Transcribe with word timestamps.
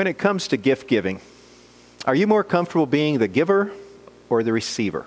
When 0.00 0.06
it 0.06 0.16
comes 0.16 0.48
to 0.48 0.56
gift 0.56 0.88
giving, 0.88 1.20
are 2.06 2.14
you 2.14 2.26
more 2.26 2.42
comfortable 2.42 2.86
being 2.86 3.18
the 3.18 3.28
giver 3.28 3.70
or 4.30 4.42
the 4.42 4.50
receiver? 4.50 5.04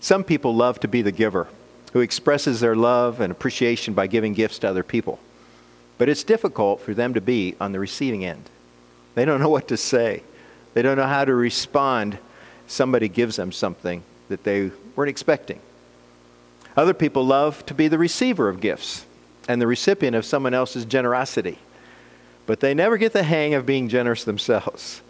Some 0.00 0.24
people 0.24 0.56
love 0.56 0.80
to 0.80 0.88
be 0.88 1.02
the 1.02 1.12
giver, 1.12 1.46
who 1.92 2.00
expresses 2.00 2.58
their 2.58 2.74
love 2.74 3.20
and 3.20 3.30
appreciation 3.30 3.94
by 3.94 4.08
giving 4.08 4.32
gifts 4.32 4.58
to 4.58 4.68
other 4.68 4.82
people. 4.82 5.20
But 5.98 6.08
it's 6.08 6.24
difficult 6.24 6.80
for 6.80 6.94
them 6.94 7.14
to 7.14 7.20
be 7.20 7.54
on 7.60 7.70
the 7.70 7.78
receiving 7.78 8.24
end. 8.24 8.50
They 9.14 9.24
don't 9.24 9.38
know 9.38 9.48
what 9.48 9.68
to 9.68 9.76
say. 9.76 10.24
They 10.74 10.82
don't 10.82 10.96
know 10.96 11.06
how 11.06 11.24
to 11.24 11.32
respond. 11.32 12.18
Somebody 12.66 13.08
gives 13.08 13.36
them 13.36 13.52
something 13.52 14.02
that 14.30 14.42
they 14.42 14.72
weren't 14.96 15.10
expecting. 15.10 15.60
Other 16.76 16.92
people 16.92 17.24
love 17.24 17.64
to 17.66 17.72
be 17.72 17.86
the 17.86 17.98
receiver 17.98 18.48
of 18.48 18.60
gifts 18.60 19.06
and 19.46 19.62
the 19.62 19.68
recipient 19.68 20.16
of 20.16 20.24
someone 20.24 20.54
else's 20.54 20.86
generosity 20.86 21.58
but 22.46 22.60
they 22.60 22.74
never 22.74 22.96
get 22.96 23.12
the 23.12 23.22
hang 23.22 23.54
of 23.54 23.66
being 23.66 23.88
generous 23.88 24.24
themselves. 24.24 25.02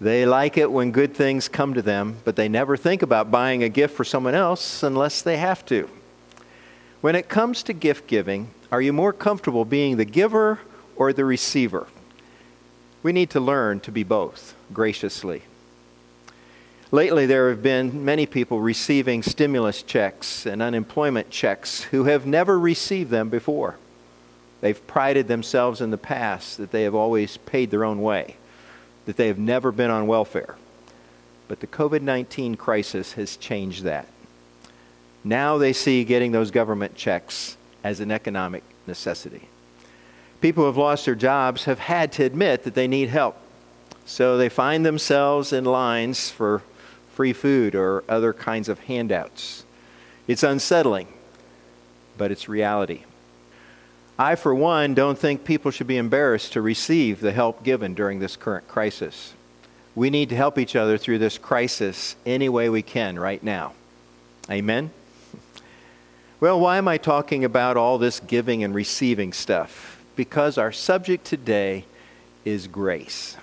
They 0.00 0.24
like 0.26 0.56
it 0.56 0.70
when 0.70 0.92
good 0.92 1.14
things 1.14 1.48
come 1.48 1.74
to 1.74 1.82
them, 1.82 2.18
but 2.24 2.36
they 2.36 2.48
never 2.48 2.76
think 2.76 3.02
about 3.02 3.30
buying 3.30 3.62
a 3.64 3.68
gift 3.68 3.96
for 3.96 4.04
someone 4.04 4.34
else 4.34 4.82
unless 4.82 5.22
they 5.22 5.38
have 5.38 5.66
to. 5.66 5.90
When 7.00 7.16
it 7.16 7.28
comes 7.28 7.62
to 7.64 7.72
gift 7.72 8.06
giving, 8.06 8.50
are 8.70 8.82
you 8.82 8.92
more 8.92 9.12
comfortable 9.12 9.64
being 9.64 9.96
the 9.96 10.04
giver 10.04 10.60
or 10.94 11.12
the 11.12 11.24
receiver? 11.24 11.88
We 13.02 13.12
need 13.12 13.30
to 13.30 13.40
learn 13.40 13.80
to 13.80 13.92
be 13.92 14.04
both 14.04 14.54
graciously. 14.72 15.42
Lately, 16.90 17.26
there 17.26 17.50
have 17.50 17.62
been 17.62 18.04
many 18.04 18.24
people 18.24 18.60
receiving 18.60 19.22
stimulus 19.22 19.82
checks 19.82 20.46
and 20.46 20.62
unemployment 20.62 21.30
checks 21.30 21.82
who 21.82 22.04
have 22.04 22.24
never 22.24 22.58
received 22.58 23.10
them 23.10 23.28
before. 23.28 23.76
They've 24.60 24.86
prided 24.86 25.28
themselves 25.28 25.80
in 25.80 25.90
the 25.90 25.98
past 25.98 26.58
that 26.58 26.72
they 26.72 26.82
have 26.82 26.94
always 26.94 27.36
paid 27.36 27.70
their 27.70 27.84
own 27.84 28.02
way, 28.02 28.36
that 29.06 29.16
they 29.16 29.28
have 29.28 29.38
never 29.38 29.70
been 29.70 29.90
on 29.90 30.06
welfare. 30.06 30.56
But 31.46 31.60
the 31.60 31.66
COVID 31.66 32.02
19 32.02 32.56
crisis 32.56 33.12
has 33.14 33.36
changed 33.36 33.84
that. 33.84 34.08
Now 35.24 35.58
they 35.58 35.72
see 35.72 36.04
getting 36.04 36.32
those 36.32 36.50
government 36.50 36.94
checks 36.94 37.56
as 37.84 38.00
an 38.00 38.10
economic 38.10 38.62
necessity. 38.86 39.48
People 40.40 40.62
who 40.62 40.66
have 40.66 40.76
lost 40.76 41.04
their 41.04 41.14
jobs 41.14 41.64
have 41.64 41.78
had 41.78 42.12
to 42.12 42.24
admit 42.24 42.64
that 42.64 42.74
they 42.74 42.86
need 42.86 43.08
help. 43.08 43.36
So 44.06 44.36
they 44.38 44.48
find 44.48 44.86
themselves 44.86 45.52
in 45.52 45.64
lines 45.64 46.30
for 46.30 46.62
free 47.14 47.32
food 47.32 47.74
or 47.74 48.04
other 48.08 48.32
kinds 48.32 48.68
of 48.68 48.78
handouts. 48.80 49.64
It's 50.26 50.42
unsettling, 50.42 51.08
but 52.16 52.30
it's 52.30 52.48
reality. 52.48 53.02
I, 54.18 54.34
for 54.34 54.52
one, 54.52 54.94
don't 54.94 55.16
think 55.16 55.44
people 55.44 55.70
should 55.70 55.86
be 55.86 55.96
embarrassed 55.96 56.54
to 56.54 56.60
receive 56.60 57.20
the 57.20 57.30
help 57.30 57.62
given 57.62 57.94
during 57.94 58.18
this 58.18 58.34
current 58.36 58.66
crisis. 58.66 59.34
We 59.94 60.10
need 60.10 60.28
to 60.30 60.36
help 60.36 60.58
each 60.58 60.74
other 60.74 60.98
through 60.98 61.18
this 61.18 61.38
crisis 61.38 62.16
any 62.26 62.48
way 62.48 62.68
we 62.68 62.82
can 62.82 63.18
right 63.18 63.42
now. 63.42 63.74
Amen? 64.50 64.90
Well, 66.40 66.58
why 66.58 66.78
am 66.78 66.88
I 66.88 66.98
talking 66.98 67.44
about 67.44 67.76
all 67.76 67.98
this 67.98 68.18
giving 68.20 68.64
and 68.64 68.74
receiving 68.74 69.32
stuff? 69.32 70.02
Because 70.16 70.58
our 70.58 70.72
subject 70.72 71.24
today 71.24 71.84
is 72.44 72.66
grace. 72.66 73.36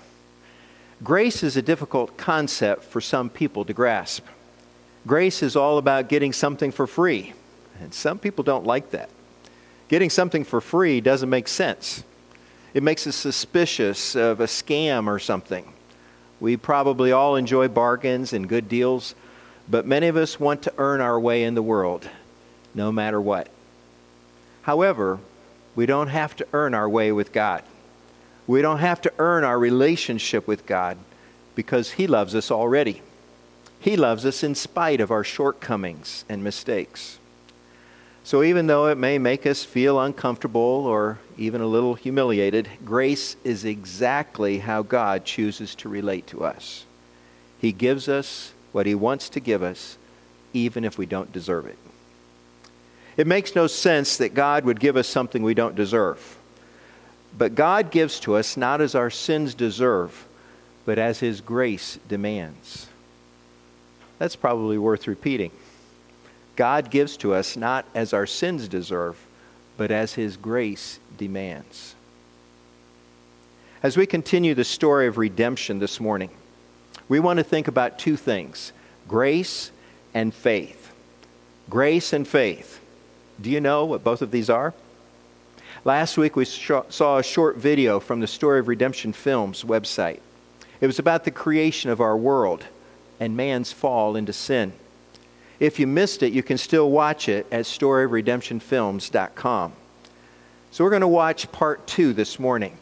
Grace 1.02 1.42
is 1.42 1.56
a 1.56 1.62
difficult 1.62 2.16
concept 2.16 2.84
for 2.84 3.00
some 3.00 3.28
people 3.30 3.64
to 3.64 3.72
grasp. 3.72 4.24
Grace 5.06 5.42
is 5.42 5.56
all 5.56 5.78
about 5.78 6.08
getting 6.08 6.32
something 6.32 6.72
for 6.72 6.86
free, 6.86 7.34
and 7.80 7.94
some 7.94 8.18
people 8.18 8.42
don't 8.42 8.64
like 8.64 8.90
that. 8.90 9.10
Getting 9.88 10.10
something 10.10 10.44
for 10.44 10.60
free 10.60 11.00
doesn't 11.00 11.30
make 11.30 11.48
sense. 11.48 12.02
It 12.74 12.82
makes 12.82 13.06
us 13.06 13.16
suspicious 13.16 14.16
of 14.16 14.40
a 14.40 14.46
scam 14.46 15.06
or 15.06 15.18
something. 15.18 15.72
We 16.40 16.56
probably 16.56 17.12
all 17.12 17.36
enjoy 17.36 17.68
bargains 17.68 18.32
and 18.32 18.48
good 18.48 18.68
deals, 18.68 19.14
but 19.68 19.86
many 19.86 20.08
of 20.08 20.16
us 20.16 20.38
want 20.38 20.62
to 20.62 20.72
earn 20.76 21.00
our 21.00 21.18
way 21.18 21.44
in 21.44 21.54
the 21.54 21.62
world, 21.62 22.08
no 22.74 22.92
matter 22.92 23.20
what. 23.20 23.48
However, 24.62 25.20
we 25.74 25.86
don't 25.86 26.08
have 26.08 26.34
to 26.36 26.46
earn 26.52 26.74
our 26.74 26.88
way 26.88 27.12
with 27.12 27.32
God. 27.32 27.62
We 28.46 28.62
don't 28.62 28.78
have 28.78 29.00
to 29.02 29.12
earn 29.18 29.44
our 29.44 29.58
relationship 29.58 30.46
with 30.46 30.66
God 30.66 30.98
because 31.54 31.92
He 31.92 32.06
loves 32.06 32.34
us 32.34 32.50
already. 32.50 33.02
He 33.78 33.96
loves 33.96 34.26
us 34.26 34.42
in 34.42 34.54
spite 34.54 35.00
of 35.00 35.10
our 35.10 35.24
shortcomings 35.24 36.24
and 36.28 36.42
mistakes. 36.42 37.18
So, 38.26 38.42
even 38.42 38.66
though 38.66 38.88
it 38.88 38.98
may 38.98 39.18
make 39.18 39.46
us 39.46 39.62
feel 39.62 40.00
uncomfortable 40.00 40.60
or 40.60 41.20
even 41.38 41.60
a 41.60 41.66
little 41.66 41.94
humiliated, 41.94 42.68
grace 42.84 43.36
is 43.44 43.64
exactly 43.64 44.58
how 44.58 44.82
God 44.82 45.24
chooses 45.24 45.76
to 45.76 45.88
relate 45.88 46.26
to 46.26 46.42
us. 46.42 46.86
He 47.60 47.70
gives 47.70 48.08
us 48.08 48.52
what 48.72 48.84
He 48.84 48.96
wants 48.96 49.28
to 49.28 49.38
give 49.38 49.62
us, 49.62 49.96
even 50.52 50.84
if 50.84 50.98
we 50.98 51.06
don't 51.06 51.30
deserve 51.30 51.66
it. 51.66 51.78
It 53.16 53.28
makes 53.28 53.54
no 53.54 53.68
sense 53.68 54.16
that 54.16 54.34
God 54.34 54.64
would 54.64 54.80
give 54.80 54.96
us 54.96 55.06
something 55.06 55.44
we 55.44 55.54
don't 55.54 55.76
deserve. 55.76 56.36
But 57.38 57.54
God 57.54 57.92
gives 57.92 58.18
to 58.20 58.34
us 58.34 58.56
not 58.56 58.80
as 58.80 58.96
our 58.96 59.08
sins 59.08 59.54
deserve, 59.54 60.26
but 60.84 60.98
as 60.98 61.20
His 61.20 61.40
grace 61.40 62.00
demands. 62.08 62.88
That's 64.18 64.34
probably 64.34 64.78
worth 64.78 65.06
repeating. 65.06 65.52
God 66.56 66.90
gives 66.90 67.16
to 67.18 67.34
us 67.34 67.56
not 67.56 67.84
as 67.94 68.12
our 68.12 68.26
sins 68.26 68.66
deserve, 68.66 69.16
but 69.76 69.90
as 69.90 70.14
His 70.14 70.36
grace 70.36 70.98
demands. 71.16 71.94
As 73.82 73.96
we 73.96 74.06
continue 74.06 74.54
the 74.54 74.64
story 74.64 75.06
of 75.06 75.18
redemption 75.18 75.78
this 75.78 76.00
morning, 76.00 76.30
we 77.08 77.20
want 77.20 77.36
to 77.38 77.44
think 77.44 77.68
about 77.68 77.98
two 77.98 78.16
things 78.16 78.72
grace 79.06 79.70
and 80.14 80.34
faith. 80.34 80.92
Grace 81.68 82.12
and 82.12 82.26
faith. 82.26 82.80
Do 83.40 83.50
you 83.50 83.60
know 83.60 83.84
what 83.84 84.02
both 84.02 84.22
of 84.22 84.30
these 84.30 84.48
are? 84.48 84.72
Last 85.84 86.16
week 86.16 86.36
we 86.36 86.46
saw 86.46 87.18
a 87.18 87.22
short 87.22 87.56
video 87.56 88.00
from 88.00 88.20
the 88.20 88.26
Story 88.26 88.60
of 88.60 88.68
Redemption 88.68 89.12
Films 89.12 89.62
website. 89.62 90.20
It 90.80 90.86
was 90.86 90.98
about 90.98 91.24
the 91.24 91.30
creation 91.30 91.90
of 91.90 92.00
our 92.00 92.16
world 92.16 92.64
and 93.20 93.36
man's 93.36 93.72
fall 93.72 94.16
into 94.16 94.32
sin. 94.32 94.72
If 95.58 95.80
you 95.80 95.86
missed 95.86 96.22
it, 96.22 96.32
you 96.32 96.42
can 96.42 96.58
still 96.58 96.90
watch 96.90 97.28
it 97.28 97.46
at 97.50 97.64
storyofredemptionfilms.com. 97.64 99.72
So 100.70 100.84
we're 100.84 100.90
going 100.90 101.00
to 101.00 101.08
watch 101.08 101.50
part 101.52 101.86
two 101.86 102.12
this 102.12 102.38
morning. 102.38 102.76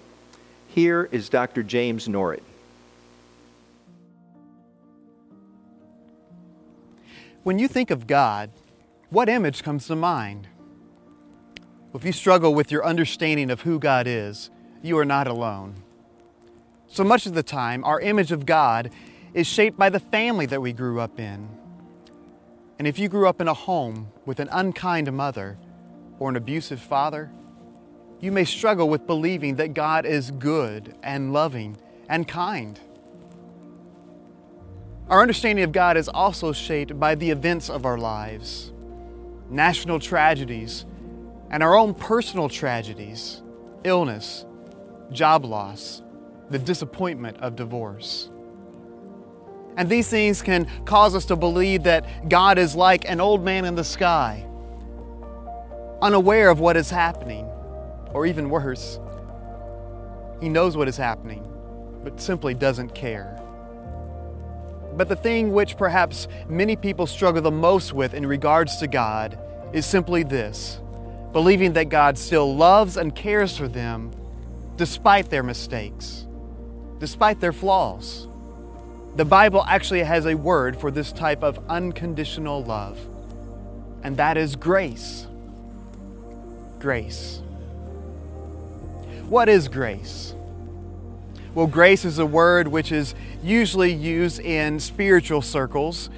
Here 0.68 1.08
is 1.12 1.28
Dr. 1.28 1.62
James 1.62 2.08
Nored. 2.08 2.40
When 7.44 7.60
you 7.60 7.68
think 7.68 7.90
of 7.90 8.08
God, 8.08 8.50
what 9.10 9.28
image 9.28 9.62
comes 9.62 9.86
to 9.86 9.94
mind? 9.94 10.48
If 11.94 12.04
you 12.04 12.10
struggle 12.10 12.54
with 12.54 12.72
your 12.72 12.84
understanding 12.84 13.50
of 13.50 13.60
who 13.60 13.78
God 13.78 14.08
is, 14.08 14.50
you 14.82 14.98
are 14.98 15.04
not 15.04 15.28
alone. 15.28 15.74
So 16.88 17.04
much 17.04 17.26
of 17.26 17.34
the 17.34 17.44
time, 17.44 17.84
our 17.84 18.00
image 18.00 18.32
of 18.32 18.46
God 18.46 18.90
is 19.32 19.46
shaped 19.46 19.78
by 19.78 19.90
the 19.90 20.00
family 20.00 20.46
that 20.46 20.60
we 20.60 20.72
grew 20.72 21.00
up 21.00 21.20
in 21.20 21.48
and 22.78 22.88
if 22.88 22.98
you 22.98 23.08
grew 23.08 23.28
up 23.28 23.40
in 23.40 23.48
a 23.48 23.54
home 23.54 24.08
with 24.26 24.40
an 24.40 24.48
unkind 24.50 25.12
mother 25.12 25.58
or 26.18 26.28
an 26.28 26.36
abusive 26.36 26.80
father, 26.80 27.30
you 28.20 28.32
may 28.32 28.44
struggle 28.44 28.88
with 28.88 29.06
believing 29.06 29.56
that 29.56 29.74
God 29.74 30.06
is 30.06 30.30
good 30.30 30.94
and 31.02 31.32
loving 31.32 31.76
and 32.08 32.26
kind. 32.26 32.80
Our 35.08 35.20
understanding 35.20 35.64
of 35.64 35.72
God 35.72 35.96
is 35.96 36.08
also 36.08 36.52
shaped 36.52 36.98
by 36.98 37.14
the 37.14 37.30
events 37.30 37.68
of 37.68 37.84
our 37.84 37.98
lives, 37.98 38.72
national 39.50 40.00
tragedies, 40.00 40.86
and 41.50 41.62
our 41.62 41.76
own 41.76 41.94
personal 41.94 42.48
tragedies, 42.48 43.42
illness, 43.84 44.46
job 45.12 45.44
loss, 45.44 46.02
the 46.48 46.58
disappointment 46.58 47.36
of 47.38 47.54
divorce. 47.54 48.30
And 49.76 49.88
these 49.88 50.08
things 50.08 50.42
can 50.42 50.68
cause 50.84 51.14
us 51.14 51.24
to 51.26 51.36
believe 51.36 51.82
that 51.84 52.28
God 52.28 52.58
is 52.58 52.74
like 52.74 53.08
an 53.08 53.20
old 53.20 53.44
man 53.44 53.64
in 53.64 53.74
the 53.74 53.84
sky, 53.84 54.46
unaware 56.00 56.48
of 56.50 56.60
what 56.60 56.76
is 56.76 56.90
happening, 56.90 57.46
or 58.12 58.26
even 58.26 58.50
worse, 58.50 59.00
he 60.40 60.48
knows 60.48 60.76
what 60.76 60.88
is 60.88 60.96
happening, 60.96 61.46
but 62.04 62.20
simply 62.20 62.54
doesn't 62.54 62.94
care. 62.94 63.40
But 64.96 65.08
the 65.08 65.16
thing 65.16 65.52
which 65.52 65.76
perhaps 65.76 66.28
many 66.48 66.76
people 66.76 67.06
struggle 67.06 67.42
the 67.42 67.50
most 67.50 67.92
with 67.92 68.14
in 68.14 68.26
regards 68.26 68.76
to 68.76 68.86
God 68.86 69.38
is 69.72 69.86
simply 69.86 70.22
this 70.22 70.80
believing 71.32 71.72
that 71.72 71.88
God 71.88 72.16
still 72.16 72.54
loves 72.54 72.96
and 72.96 73.12
cares 73.12 73.56
for 73.56 73.66
them 73.66 74.12
despite 74.76 75.30
their 75.30 75.42
mistakes, 75.42 76.26
despite 77.00 77.40
their 77.40 77.52
flaws. 77.52 78.28
The 79.16 79.24
Bible 79.24 79.64
actually 79.68 80.02
has 80.02 80.26
a 80.26 80.34
word 80.34 80.76
for 80.76 80.90
this 80.90 81.12
type 81.12 81.44
of 81.44 81.60
unconditional 81.68 82.64
love, 82.64 82.98
and 84.02 84.16
that 84.16 84.36
is 84.36 84.56
grace. 84.56 85.28
Grace. 86.80 87.40
What 89.28 89.48
is 89.48 89.68
grace? 89.68 90.34
Well, 91.54 91.68
grace 91.68 92.04
is 92.04 92.18
a 92.18 92.26
word 92.26 92.66
which 92.66 92.90
is 92.90 93.14
usually 93.40 93.92
used 93.92 94.40
in 94.40 94.80
spiritual 94.80 95.42
circles. 95.42 96.10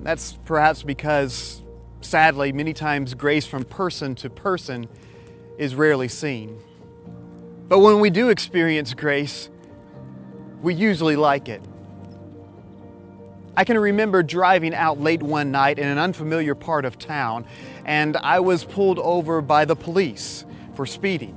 That's 0.00 0.32
perhaps 0.44 0.82
because, 0.82 1.62
sadly, 2.00 2.50
many 2.50 2.72
times 2.72 3.14
grace 3.14 3.46
from 3.46 3.62
person 3.62 4.16
to 4.16 4.28
person 4.28 4.88
is 5.56 5.76
rarely 5.76 6.08
seen. 6.08 6.58
But 7.68 7.78
when 7.78 8.00
we 8.00 8.10
do 8.10 8.28
experience 8.28 8.92
grace, 8.92 9.48
we 10.60 10.74
usually 10.74 11.14
like 11.14 11.48
it. 11.48 11.62
I 13.54 13.64
can 13.64 13.78
remember 13.78 14.22
driving 14.22 14.74
out 14.74 14.98
late 14.98 15.22
one 15.22 15.50
night 15.50 15.78
in 15.78 15.86
an 15.86 15.98
unfamiliar 15.98 16.54
part 16.54 16.86
of 16.86 16.98
town, 16.98 17.44
and 17.84 18.16
I 18.16 18.40
was 18.40 18.64
pulled 18.64 18.98
over 18.98 19.42
by 19.42 19.66
the 19.66 19.76
police 19.76 20.46
for 20.74 20.86
speeding. 20.86 21.36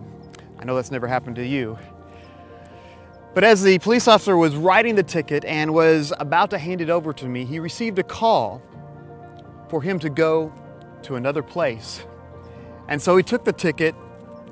I 0.58 0.64
know 0.64 0.76
that's 0.76 0.92
never 0.92 1.08
happened 1.08 1.36
to 1.36 1.46
you. 1.46 1.78
But 3.34 3.44
as 3.44 3.64
the 3.64 3.80
police 3.80 4.08
officer 4.08 4.38
was 4.38 4.56
writing 4.56 4.96
the 4.96 5.04
ticket 5.04 5.44
and 5.44 5.74
was 5.74 6.14
about 6.18 6.52
to 6.52 6.58
hand 6.58 6.80
it 6.80 6.90
over 6.90 7.12
to 7.12 7.26
me, 7.26 7.44
he 7.44 7.60
received 7.60 8.00
a 8.00 8.04
call 8.04 8.62
for 9.68 9.82
him 9.82 10.00
to 10.00 10.10
go 10.10 10.54
to 11.04 11.16
another 11.16 11.44
place. 11.44 12.06
And 12.88 13.02
so 13.02 13.18
he 13.18 13.24
took 13.24 13.44
the 13.44 13.52
ticket, 13.52 13.94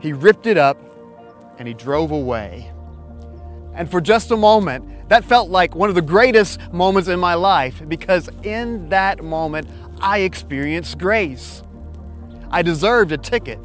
he 0.01 0.11
ripped 0.11 0.47
it 0.47 0.57
up, 0.57 0.77
and 1.57 1.65
he 1.65 1.73
drove 1.73 2.11
away. 2.11 2.72
And 3.75 3.89
for 3.89 4.01
just 4.01 4.31
a 4.31 4.37
moment, 4.37 5.09
that 5.09 5.25
felt 5.25 5.49
like 5.49 5.75
one 5.75 5.89
of 5.89 5.95
the 5.95 6.01
greatest 6.01 6.59
moments 6.71 7.09
in 7.09 7.19
my 7.19 7.33
life 7.33 7.81
because 7.87 8.29
in 8.43 8.89
that 8.89 9.23
moment, 9.23 9.67
I 9.99 10.19
experienced 10.19 10.97
grace. 10.97 11.63
I 12.51 12.61
deserved 12.61 13.11
a 13.11 13.17
ticket, 13.17 13.59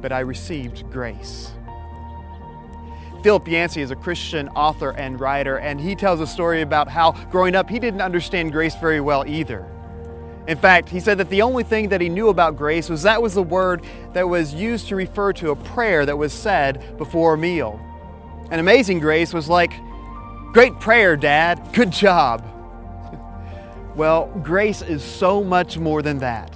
but 0.00 0.12
I 0.12 0.20
received 0.20 0.90
grace. 0.90 1.52
Philip 3.22 3.48
Yancey 3.48 3.82
is 3.82 3.90
a 3.90 3.96
Christian 3.96 4.48
author 4.50 4.90
and 4.90 5.18
writer, 5.20 5.58
and 5.58 5.80
he 5.80 5.96
tells 5.96 6.20
a 6.20 6.26
story 6.26 6.62
about 6.62 6.88
how 6.88 7.12
growing 7.30 7.56
up 7.56 7.68
he 7.68 7.78
didn't 7.78 8.00
understand 8.00 8.52
grace 8.52 8.76
very 8.76 9.00
well 9.00 9.24
either. 9.26 9.66
In 10.46 10.56
fact, 10.56 10.88
he 10.88 11.00
said 11.00 11.18
that 11.18 11.28
the 11.28 11.42
only 11.42 11.64
thing 11.64 11.88
that 11.88 12.00
he 12.00 12.08
knew 12.08 12.28
about 12.28 12.56
grace 12.56 12.88
was 12.88 13.02
that 13.02 13.20
was 13.20 13.34
the 13.34 13.42
word 13.42 13.84
that 14.12 14.28
was 14.28 14.54
used 14.54 14.86
to 14.88 14.96
refer 14.96 15.32
to 15.34 15.50
a 15.50 15.56
prayer 15.56 16.06
that 16.06 16.16
was 16.16 16.32
said 16.32 16.96
before 16.98 17.34
a 17.34 17.38
meal. 17.38 17.80
And 18.50 18.60
Amazing 18.60 19.00
Grace 19.00 19.32
was 19.32 19.48
like, 19.48 19.72
Great 20.52 20.78
prayer, 20.80 21.16
Dad. 21.16 21.68
Good 21.74 21.90
job. 21.90 22.42
well, 23.94 24.26
grace 24.42 24.80
is 24.80 25.04
so 25.04 25.44
much 25.44 25.76
more 25.76 26.00
than 26.00 26.18
that. 26.18 26.50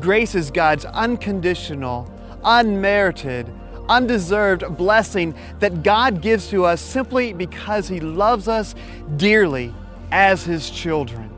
Grace 0.00 0.34
is 0.34 0.50
God's 0.50 0.84
unconditional, 0.84 2.12
unmerited, 2.44 3.50
undeserved 3.88 4.76
blessing 4.76 5.34
that 5.60 5.82
God 5.82 6.20
gives 6.20 6.48
to 6.48 6.64
us 6.64 6.80
simply 6.80 7.32
because 7.32 7.88
He 7.88 8.00
loves 8.00 8.46
us 8.46 8.74
dearly 9.16 9.74
as 10.10 10.44
His 10.44 10.68
children. 10.68 11.30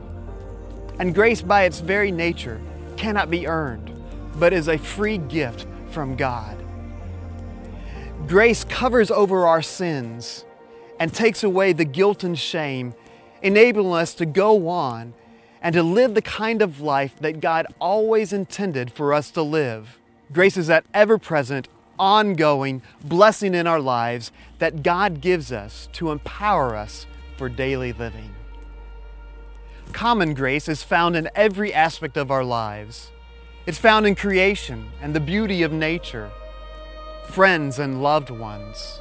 And 0.99 1.15
grace, 1.15 1.41
by 1.41 1.63
its 1.63 1.79
very 1.79 2.11
nature, 2.11 2.61
cannot 2.97 3.31
be 3.31 3.47
earned, 3.47 3.91
but 4.35 4.53
is 4.53 4.67
a 4.67 4.77
free 4.77 5.17
gift 5.17 5.65
from 5.89 6.15
God. 6.15 6.60
Grace 8.27 8.63
covers 8.63 9.11
over 9.11 9.45
our 9.45 9.61
sins 9.61 10.45
and 10.99 11.13
takes 11.13 11.43
away 11.43 11.73
the 11.73 11.85
guilt 11.85 12.23
and 12.23 12.37
shame, 12.37 12.93
enabling 13.41 13.99
us 13.99 14.13
to 14.13 14.25
go 14.25 14.69
on 14.69 15.13
and 15.61 15.73
to 15.73 15.83
live 15.83 16.13
the 16.13 16.21
kind 16.21 16.61
of 16.61 16.79
life 16.79 17.15
that 17.19 17.41
God 17.41 17.67
always 17.79 18.31
intended 18.31 18.91
for 18.91 19.13
us 19.13 19.31
to 19.31 19.41
live. 19.41 19.99
Grace 20.31 20.55
is 20.55 20.67
that 20.67 20.85
ever 20.93 21.17
present, 21.17 21.67
ongoing 21.99 22.81
blessing 23.03 23.53
in 23.53 23.67
our 23.67 23.79
lives 23.79 24.31
that 24.59 24.81
God 24.81 25.21
gives 25.21 25.51
us 25.51 25.89
to 25.93 26.11
empower 26.11 26.75
us 26.75 27.05
for 27.37 27.49
daily 27.49 27.91
living. 27.91 28.33
Common 29.91 30.33
grace 30.33 30.69
is 30.69 30.83
found 30.83 31.15
in 31.15 31.29
every 31.35 31.73
aspect 31.73 32.15
of 32.15 32.31
our 32.31 32.45
lives. 32.45 33.11
It's 33.65 33.77
found 33.77 34.07
in 34.07 34.15
creation 34.15 34.89
and 35.01 35.13
the 35.13 35.19
beauty 35.19 35.63
of 35.63 35.71
nature 35.71 36.31
friends 37.31 37.79
and 37.79 38.03
loved 38.03 38.29
ones, 38.29 38.99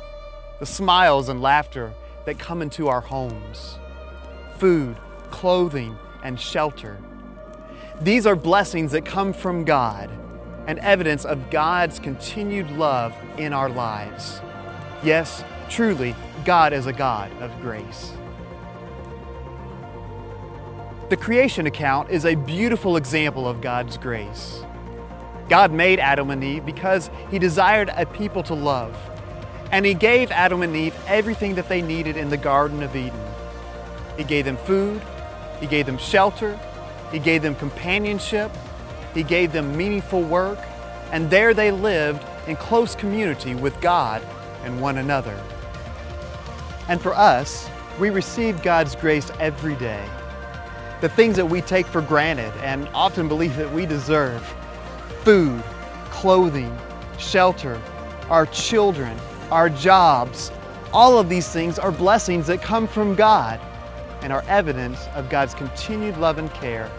the 0.60 0.66
smiles 0.66 1.28
and 1.28 1.42
laughter 1.42 1.92
that 2.26 2.38
come 2.38 2.62
into 2.62 2.86
our 2.86 3.00
homes, 3.00 3.76
food, 4.56 4.96
clothing, 5.30 5.98
and 6.22 6.38
shelter. 6.38 6.96
These 8.00 8.28
are 8.28 8.36
blessings 8.36 8.92
that 8.92 9.04
come 9.04 9.32
from 9.32 9.64
God 9.64 10.08
and 10.68 10.78
evidence 10.78 11.24
of 11.24 11.50
God's 11.50 11.98
continued 11.98 12.70
love 12.70 13.12
in 13.36 13.52
our 13.52 13.68
lives. 13.68 14.40
Yes, 15.02 15.42
truly, 15.68 16.14
God 16.44 16.72
is 16.72 16.86
a 16.86 16.92
God 16.92 17.32
of 17.42 17.50
grace. 17.60 18.12
The 21.08 21.16
creation 21.16 21.66
account 21.66 22.10
is 22.10 22.24
a 22.24 22.36
beautiful 22.36 22.96
example 22.96 23.48
of 23.48 23.60
God's 23.60 23.96
grace. 23.96 24.62
God 25.50 25.72
made 25.72 25.98
Adam 25.98 26.30
and 26.30 26.44
Eve 26.44 26.64
because 26.64 27.10
He 27.28 27.40
desired 27.40 27.90
a 27.96 28.06
people 28.06 28.44
to 28.44 28.54
love. 28.54 28.96
And 29.72 29.84
He 29.84 29.94
gave 29.94 30.30
Adam 30.30 30.62
and 30.62 30.74
Eve 30.76 30.94
everything 31.08 31.56
that 31.56 31.68
they 31.68 31.82
needed 31.82 32.16
in 32.16 32.30
the 32.30 32.36
Garden 32.36 32.84
of 32.84 32.94
Eden. 32.94 33.20
He 34.16 34.22
gave 34.22 34.44
them 34.44 34.56
food, 34.58 35.02
He 35.58 35.66
gave 35.66 35.86
them 35.86 35.98
shelter, 35.98 36.58
He 37.10 37.18
gave 37.18 37.42
them 37.42 37.56
companionship, 37.56 38.52
He 39.12 39.24
gave 39.24 39.52
them 39.52 39.76
meaningful 39.76 40.22
work, 40.22 40.60
and 41.10 41.28
there 41.28 41.52
they 41.52 41.72
lived 41.72 42.24
in 42.46 42.54
close 42.54 42.94
community 42.94 43.56
with 43.56 43.78
God 43.80 44.22
and 44.62 44.80
one 44.80 44.98
another. 44.98 45.36
And 46.88 47.00
for 47.00 47.12
us, 47.12 47.68
we 47.98 48.10
receive 48.10 48.62
God's 48.62 48.94
grace 48.94 49.32
every 49.40 49.74
day. 49.76 50.08
The 51.00 51.08
things 51.08 51.34
that 51.36 51.46
we 51.46 51.60
take 51.60 51.86
for 51.86 52.02
granted 52.02 52.52
and 52.62 52.88
often 52.94 53.26
believe 53.26 53.56
that 53.56 53.72
we 53.72 53.84
deserve 53.84 54.42
food, 55.24 55.62
clothing, 56.10 56.76
shelter, 57.18 57.80
our 58.28 58.46
children, 58.46 59.16
our 59.50 59.68
jobs. 59.68 60.50
All 60.92 61.18
of 61.18 61.28
these 61.28 61.48
things 61.48 61.78
are 61.78 61.92
blessings 61.92 62.46
that 62.46 62.62
come 62.62 62.86
from 62.86 63.14
God 63.14 63.60
and 64.22 64.32
are 64.32 64.44
evidence 64.48 65.06
of 65.14 65.28
God's 65.28 65.54
continued 65.54 66.16
love 66.16 66.38
and 66.38 66.52
care 66.54 66.90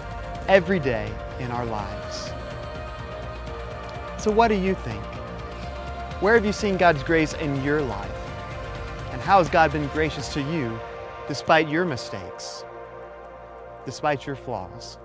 every 0.47 0.79
day 0.79 1.11
in 1.39 1.51
our 1.51 1.65
lives. 1.65 2.31
So, 4.17 4.31
what 4.31 4.49
do 4.49 4.55
you 4.55 4.75
think? 4.75 5.03
Where 6.21 6.35
have 6.35 6.45
you 6.45 6.53
seen 6.53 6.77
God's 6.77 7.03
grace 7.03 7.33
in 7.33 7.63
your 7.63 7.81
life? 7.81 8.11
And 9.11 9.21
how 9.21 9.39
has 9.39 9.49
God 9.49 9.71
been 9.71 9.87
gracious 9.87 10.31
to 10.33 10.41
you 10.41 10.79
despite 11.27 11.67
your 11.67 11.85
mistakes, 11.85 12.63
despite 13.85 14.27
your 14.27 14.35
flaws? 14.35 14.97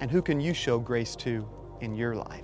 And 0.00 0.10
who 0.10 0.22
can 0.22 0.40
you 0.40 0.54
show 0.54 0.78
grace 0.78 1.14
to 1.16 1.46
in 1.82 1.94
your 1.94 2.16
life? 2.16 2.42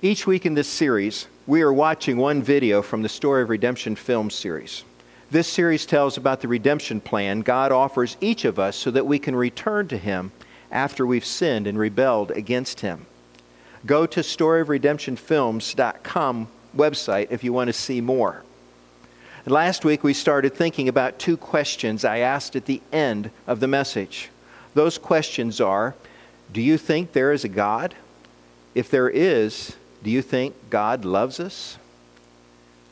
Each 0.00 0.28
week 0.28 0.46
in 0.46 0.54
this 0.54 0.68
series, 0.68 1.26
we 1.48 1.60
are 1.62 1.72
watching 1.72 2.18
one 2.18 2.40
video 2.40 2.82
from 2.82 3.02
the 3.02 3.08
Story 3.08 3.42
of 3.42 3.50
Redemption 3.50 3.96
film 3.96 4.30
series. 4.30 4.84
This 5.30 5.46
series 5.46 5.84
tells 5.84 6.16
about 6.16 6.40
the 6.40 6.48
redemption 6.48 7.02
plan 7.02 7.42
God 7.42 7.70
offers 7.70 8.16
each 8.18 8.46
of 8.46 8.58
us 8.58 8.76
so 8.76 8.90
that 8.90 9.06
we 9.06 9.18
can 9.18 9.36
return 9.36 9.86
to 9.88 9.98
Him 9.98 10.32
after 10.70 11.06
we've 11.06 11.24
sinned 11.24 11.66
and 11.66 11.78
rebelled 11.78 12.30
against 12.30 12.80
Him. 12.80 13.04
Go 13.84 14.06
to 14.06 14.20
storyofredemptionfilms.com 14.20 16.48
website 16.74 17.26
if 17.30 17.44
you 17.44 17.52
want 17.52 17.68
to 17.68 17.74
see 17.74 18.00
more. 18.00 18.42
And 19.44 19.52
last 19.52 19.84
week 19.84 20.02
we 20.02 20.14
started 20.14 20.54
thinking 20.54 20.88
about 20.88 21.18
two 21.18 21.36
questions 21.36 22.06
I 22.06 22.20
asked 22.20 22.56
at 22.56 22.64
the 22.64 22.80
end 22.90 23.30
of 23.46 23.60
the 23.60 23.68
message. 23.68 24.30
Those 24.72 24.96
questions 24.96 25.60
are 25.60 25.94
Do 26.50 26.62
you 26.62 26.78
think 26.78 27.12
there 27.12 27.32
is 27.32 27.44
a 27.44 27.48
God? 27.48 27.94
If 28.74 28.90
there 28.90 29.10
is, 29.10 29.76
do 30.02 30.10
you 30.10 30.22
think 30.22 30.54
God 30.70 31.04
loves 31.04 31.38
us? 31.38 31.76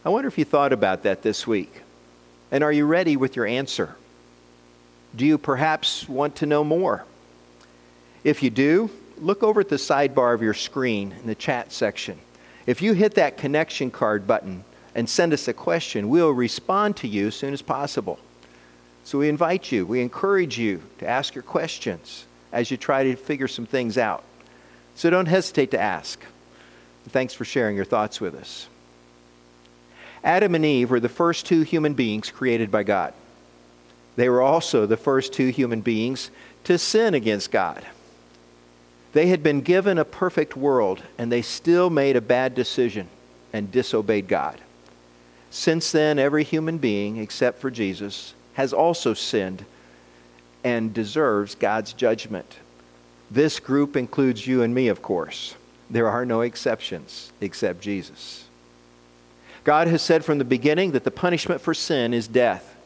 I 0.04 0.10
wonder 0.10 0.28
if 0.28 0.36
you 0.36 0.44
thought 0.44 0.74
about 0.74 1.02
that 1.04 1.22
this 1.22 1.46
week. 1.46 1.80
And 2.50 2.62
are 2.62 2.72
you 2.72 2.86
ready 2.86 3.16
with 3.16 3.36
your 3.36 3.46
answer? 3.46 3.96
Do 5.14 5.26
you 5.26 5.38
perhaps 5.38 6.08
want 6.08 6.36
to 6.36 6.46
know 6.46 6.62
more? 6.62 7.04
If 8.24 8.42
you 8.42 8.50
do, 8.50 8.90
look 9.18 9.42
over 9.42 9.60
at 9.60 9.68
the 9.68 9.76
sidebar 9.76 10.34
of 10.34 10.42
your 10.42 10.54
screen 10.54 11.12
in 11.12 11.26
the 11.26 11.34
chat 11.34 11.72
section. 11.72 12.18
If 12.66 12.82
you 12.82 12.92
hit 12.92 13.14
that 13.14 13.38
connection 13.38 13.90
card 13.90 14.26
button 14.26 14.64
and 14.94 15.08
send 15.08 15.32
us 15.32 15.48
a 15.48 15.52
question, 15.52 16.08
we'll 16.08 16.32
respond 16.32 16.96
to 16.98 17.08
you 17.08 17.28
as 17.28 17.34
soon 17.34 17.52
as 17.52 17.62
possible. 17.62 18.18
So 19.04 19.18
we 19.18 19.28
invite 19.28 19.70
you, 19.70 19.86
we 19.86 20.00
encourage 20.00 20.58
you 20.58 20.82
to 20.98 21.06
ask 21.06 21.34
your 21.34 21.42
questions 21.42 22.24
as 22.52 22.70
you 22.70 22.76
try 22.76 23.04
to 23.04 23.16
figure 23.16 23.48
some 23.48 23.66
things 23.66 23.96
out. 23.96 24.24
So 24.96 25.10
don't 25.10 25.26
hesitate 25.26 25.70
to 25.72 25.80
ask. 25.80 26.20
Thanks 27.08 27.32
for 27.32 27.44
sharing 27.44 27.76
your 27.76 27.84
thoughts 27.84 28.20
with 28.20 28.34
us. 28.34 28.66
Adam 30.24 30.54
and 30.54 30.64
Eve 30.64 30.90
were 30.90 31.00
the 31.00 31.08
first 31.08 31.46
two 31.46 31.62
human 31.62 31.94
beings 31.94 32.30
created 32.30 32.70
by 32.70 32.82
God. 32.82 33.14
They 34.16 34.28
were 34.28 34.42
also 34.42 34.86
the 34.86 34.96
first 34.96 35.32
two 35.32 35.48
human 35.48 35.82
beings 35.82 36.30
to 36.64 36.78
sin 36.78 37.14
against 37.14 37.50
God. 37.50 37.84
They 39.12 39.28
had 39.28 39.42
been 39.42 39.60
given 39.60 39.98
a 39.98 40.04
perfect 40.04 40.56
world, 40.56 41.02
and 41.16 41.30
they 41.30 41.42
still 41.42 41.90
made 41.90 42.16
a 42.16 42.20
bad 42.20 42.54
decision 42.54 43.08
and 43.52 43.70
disobeyed 43.70 44.28
God. 44.28 44.60
Since 45.50 45.92
then, 45.92 46.18
every 46.18 46.44
human 46.44 46.78
being, 46.78 47.16
except 47.18 47.60
for 47.60 47.70
Jesus, 47.70 48.34
has 48.54 48.72
also 48.72 49.14
sinned 49.14 49.64
and 50.64 50.92
deserves 50.92 51.54
God's 51.54 51.92
judgment. 51.92 52.56
This 53.30 53.60
group 53.60 53.96
includes 53.96 54.46
you 54.46 54.62
and 54.62 54.74
me, 54.74 54.88
of 54.88 55.02
course. 55.02 55.54
There 55.88 56.08
are 56.08 56.24
no 56.24 56.40
exceptions 56.40 57.32
except 57.40 57.80
Jesus. 57.80 58.45
God 59.66 59.88
has 59.88 60.00
said 60.00 60.24
from 60.24 60.38
the 60.38 60.44
beginning 60.44 60.92
that 60.92 61.02
the 61.02 61.10
punishment 61.10 61.60
for 61.60 61.74
sin 61.74 62.14
is 62.14 62.28
death. 62.28 62.76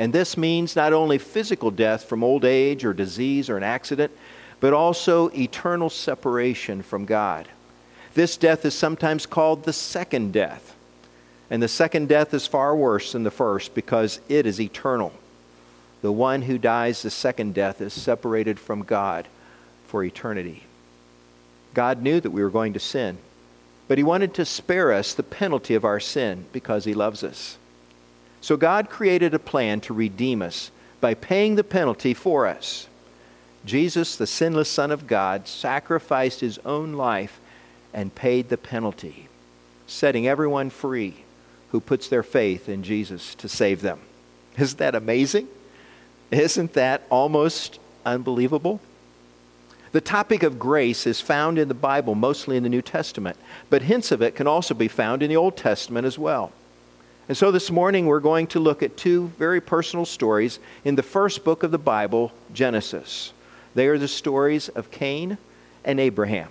And 0.00 0.12
this 0.12 0.36
means 0.36 0.74
not 0.74 0.92
only 0.92 1.16
physical 1.16 1.70
death 1.70 2.06
from 2.06 2.24
old 2.24 2.44
age 2.44 2.84
or 2.84 2.92
disease 2.92 3.48
or 3.48 3.56
an 3.56 3.62
accident, 3.62 4.10
but 4.58 4.72
also 4.72 5.28
eternal 5.28 5.88
separation 5.88 6.82
from 6.82 7.04
God. 7.04 7.46
This 8.14 8.36
death 8.36 8.64
is 8.64 8.74
sometimes 8.74 9.26
called 9.26 9.62
the 9.62 9.72
second 9.72 10.32
death. 10.32 10.74
And 11.50 11.62
the 11.62 11.68
second 11.68 12.08
death 12.08 12.34
is 12.34 12.48
far 12.48 12.74
worse 12.74 13.12
than 13.12 13.22
the 13.22 13.30
first 13.30 13.72
because 13.72 14.18
it 14.28 14.44
is 14.44 14.60
eternal. 14.60 15.12
The 16.02 16.10
one 16.10 16.42
who 16.42 16.58
dies 16.58 17.02
the 17.02 17.10
second 17.10 17.54
death 17.54 17.80
is 17.80 17.92
separated 17.92 18.58
from 18.58 18.82
God 18.82 19.28
for 19.86 20.02
eternity. 20.02 20.64
God 21.74 22.02
knew 22.02 22.18
that 22.18 22.32
we 22.32 22.42
were 22.42 22.50
going 22.50 22.72
to 22.72 22.80
sin, 22.80 23.18
but 23.88 23.98
He 23.98 24.04
wanted 24.04 24.34
to 24.34 24.44
spare 24.44 24.92
us 24.92 25.14
the 25.14 25.22
penalty 25.22 25.74
of 25.74 25.84
our 25.84 26.00
sin 26.00 26.46
because 26.52 26.84
He 26.84 26.94
loves 26.94 27.22
us. 27.22 27.58
So 28.40 28.56
God 28.56 28.90
created 28.90 29.34
a 29.34 29.38
plan 29.38 29.80
to 29.82 29.94
redeem 29.94 30.42
us 30.42 30.70
by 31.00 31.14
paying 31.14 31.56
the 31.56 31.64
penalty 31.64 32.14
for 32.14 32.46
us. 32.46 32.88
Jesus, 33.64 34.16
the 34.16 34.26
sinless 34.26 34.68
Son 34.68 34.90
of 34.90 35.06
God, 35.06 35.48
sacrificed 35.48 36.40
His 36.40 36.58
own 36.64 36.92
life 36.94 37.40
and 37.92 38.14
paid 38.14 38.48
the 38.48 38.58
penalty, 38.58 39.28
setting 39.86 40.26
everyone 40.26 40.70
free 40.70 41.24
who 41.70 41.80
puts 41.80 42.08
their 42.08 42.22
faith 42.22 42.68
in 42.68 42.82
Jesus 42.82 43.34
to 43.36 43.48
save 43.48 43.80
them. 43.80 44.00
Isn't 44.58 44.78
that 44.78 44.94
amazing? 44.94 45.48
Isn't 46.30 46.74
that 46.74 47.02
almost 47.10 47.78
unbelievable? 48.04 48.80
The 49.94 50.00
topic 50.00 50.42
of 50.42 50.58
grace 50.58 51.06
is 51.06 51.20
found 51.20 51.56
in 51.56 51.68
the 51.68 51.72
Bible, 51.72 52.16
mostly 52.16 52.56
in 52.56 52.64
the 52.64 52.68
New 52.68 52.82
Testament, 52.82 53.36
but 53.70 53.82
hints 53.82 54.10
of 54.10 54.22
it 54.22 54.34
can 54.34 54.48
also 54.48 54.74
be 54.74 54.88
found 54.88 55.22
in 55.22 55.28
the 55.28 55.36
Old 55.36 55.56
Testament 55.56 56.04
as 56.04 56.18
well. 56.18 56.50
And 57.28 57.36
so 57.36 57.52
this 57.52 57.70
morning 57.70 58.06
we're 58.06 58.18
going 58.18 58.48
to 58.48 58.58
look 58.58 58.82
at 58.82 58.96
two 58.96 59.28
very 59.38 59.60
personal 59.60 60.04
stories 60.04 60.58
in 60.84 60.96
the 60.96 61.04
first 61.04 61.44
book 61.44 61.62
of 61.62 61.70
the 61.70 61.78
Bible, 61.78 62.32
Genesis. 62.52 63.32
They 63.76 63.86
are 63.86 63.96
the 63.96 64.08
stories 64.08 64.68
of 64.68 64.90
Cain 64.90 65.38
and 65.84 66.00
Abraham. 66.00 66.48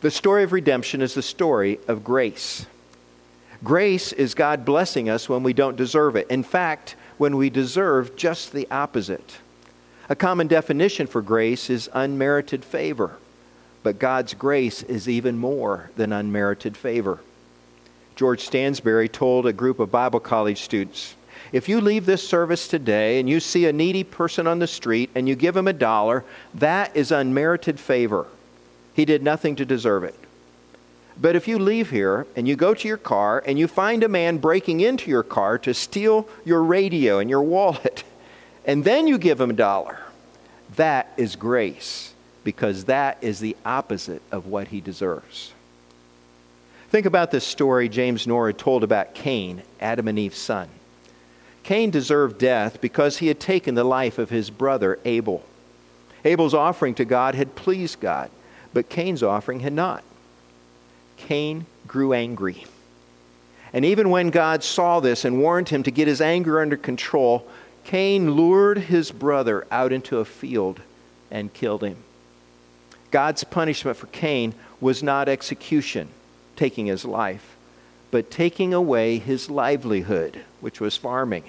The 0.00 0.10
story 0.10 0.42
of 0.42 0.52
redemption 0.52 1.02
is 1.02 1.12
the 1.12 1.20
story 1.20 1.80
of 1.86 2.02
grace. 2.02 2.64
Grace 3.62 4.10
is 4.10 4.32
God 4.32 4.64
blessing 4.64 5.10
us 5.10 5.28
when 5.28 5.42
we 5.42 5.52
don't 5.52 5.76
deserve 5.76 6.16
it. 6.16 6.28
In 6.30 6.44
fact, 6.44 6.96
when 7.18 7.36
we 7.36 7.50
deserve 7.50 8.16
just 8.16 8.52
the 8.52 8.66
opposite. 8.70 9.36
A 10.12 10.14
common 10.14 10.46
definition 10.46 11.06
for 11.06 11.22
grace 11.22 11.70
is 11.70 11.88
unmerited 11.94 12.66
favor, 12.66 13.16
but 13.82 13.98
God's 13.98 14.34
grace 14.34 14.82
is 14.82 15.08
even 15.08 15.38
more 15.38 15.88
than 15.96 16.12
unmerited 16.12 16.76
favor. 16.76 17.20
George 18.14 18.46
Stansberry 18.46 19.10
told 19.10 19.46
a 19.46 19.54
group 19.54 19.80
of 19.80 19.90
Bible 19.90 20.20
college 20.20 20.60
students 20.60 21.14
if 21.50 21.66
you 21.66 21.80
leave 21.80 22.04
this 22.04 22.28
service 22.28 22.68
today 22.68 23.20
and 23.20 23.26
you 23.30 23.40
see 23.40 23.64
a 23.64 23.72
needy 23.72 24.04
person 24.04 24.46
on 24.46 24.58
the 24.58 24.66
street 24.66 25.08
and 25.14 25.26
you 25.26 25.34
give 25.34 25.56
him 25.56 25.66
a 25.66 25.72
dollar, 25.72 26.26
that 26.56 26.94
is 26.94 27.10
unmerited 27.10 27.80
favor. 27.80 28.26
He 28.92 29.06
did 29.06 29.22
nothing 29.22 29.56
to 29.56 29.64
deserve 29.64 30.04
it. 30.04 30.18
But 31.18 31.36
if 31.36 31.48
you 31.48 31.58
leave 31.58 31.88
here 31.88 32.26
and 32.36 32.46
you 32.46 32.54
go 32.54 32.74
to 32.74 32.86
your 32.86 32.98
car 32.98 33.42
and 33.46 33.58
you 33.58 33.66
find 33.66 34.04
a 34.04 34.10
man 34.10 34.36
breaking 34.36 34.80
into 34.80 35.10
your 35.10 35.22
car 35.22 35.56
to 35.60 35.72
steal 35.72 36.28
your 36.44 36.62
radio 36.62 37.18
and 37.18 37.30
your 37.30 37.42
wallet, 37.42 38.04
and 38.64 38.84
then 38.84 39.08
you 39.08 39.16
give 39.16 39.40
him 39.40 39.48
a 39.48 39.54
dollar, 39.54 40.01
that 40.76 41.12
is 41.16 41.36
grace 41.36 42.12
because 42.44 42.84
that 42.84 43.18
is 43.20 43.40
the 43.40 43.56
opposite 43.64 44.22
of 44.30 44.46
what 44.46 44.68
he 44.68 44.80
deserves. 44.80 45.52
Think 46.90 47.06
about 47.06 47.30
this 47.30 47.46
story 47.46 47.88
James 47.88 48.26
Nored 48.26 48.58
told 48.58 48.84
about 48.84 49.14
Cain, 49.14 49.62
Adam 49.80 50.08
and 50.08 50.18
Eve's 50.18 50.38
son. 50.38 50.68
Cain 51.62 51.90
deserved 51.90 52.38
death 52.38 52.80
because 52.80 53.18
he 53.18 53.28
had 53.28 53.40
taken 53.40 53.74
the 53.74 53.84
life 53.84 54.18
of 54.18 54.30
his 54.30 54.50
brother 54.50 54.98
Abel. 55.04 55.44
Abel's 56.24 56.54
offering 56.54 56.94
to 56.96 57.04
God 57.04 57.34
had 57.34 57.54
pleased 57.54 58.00
God, 58.00 58.30
but 58.72 58.88
Cain's 58.88 59.22
offering 59.22 59.60
had 59.60 59.72
not. 59.72 60.04
Cain 61.16 61.66
grew 61.86 62.12
angry. 62.12 62.66
And 63.72 63.84
even 63.84 64.10
when 64.10 64.30
God 64.30 64.62
saw 64.62 65.00
this 65.00 65.24
and 65.24 65.40
warned 65.40 65.68
him 65.68 65.82
to 65.84 65.90
get 65.90 66.08
his 66.08 66.20
anger 66.20 66.60
under 66.60 66.76
control, 66.76 67.46
Cain 67.84 68.32
lured 68.32 68.78
his 68.78 69.10
brother 69.10 69.66
out 69.70 69.92
into 69.92 70.18
a 70.18 70.24
field 70.24 70.80
and 71.30 71.52
killed 71.52 71.82
him. 71.82 71.96
God's 73.10 73.44
punishment 73.44 73.96
for 73.96 74.06
Cain 74.08 74.54
was 74.80 75.02
not 75.02 75.28
execution, 75.28 76.08
taking 76.56 76.86
his 76.86 77.04
life, 77.04 77.56
but 78.10 78.30
taking 78.30 78.72
away 78.72 79.18
his 79.18 79.50
livelihood, 79.50 80.44
which 80.60 80.80
was 80.80 80.96
farming, 80.96 81.44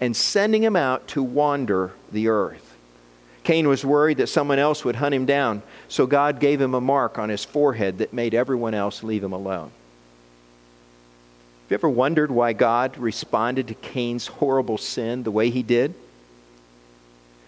and 0.00 0.16
sending 0.16 0.62
him 0.62 0.76
out 0.76 1.08
to 1.08 1.22
wander 1.22 1.92
the 2.12 2.28
earth. 2.28 2.74
Cain 3.44 3.68
was 3.68 3.84
worried 3.84 4.18
that 4.18 4.28
someone 4.28 4.58
else 4.58 4.84
would 4.84 4.96
hunt 4.96 5.14
him 5.14 5.24
down, 5.24 5.62
so 5.88 6.06
God 6.06 6.40
gave 6.40 6.60
him 6.60 6.74
a 6.74 6.80
mark 6.80 7.18
on 7.18 7.28
his 7.28 7.44
forehead 7.44 7.98
that 7.98 8.12
made 8.12 8.34
everyone 8.34 8.74
else 8.74 9.02
leave 9.02 9.22
him 9.22 9.32
alone. 9.32 9.70
Have 11.66 11.72
you 11.72 11.74
ever 11.78 11.88
wondered 11.88 12.30
why 12.30 12.52
God 12.52 12.96
responded 12.96 13.66
to 13.66 13.74
Cain's 13.74 14.28
horrible 14.28 14.78
sin 14.78 15.24
the 15.24 15.32
way 15.32 15.50
he 15.50 15.64
did? 15.64 15.94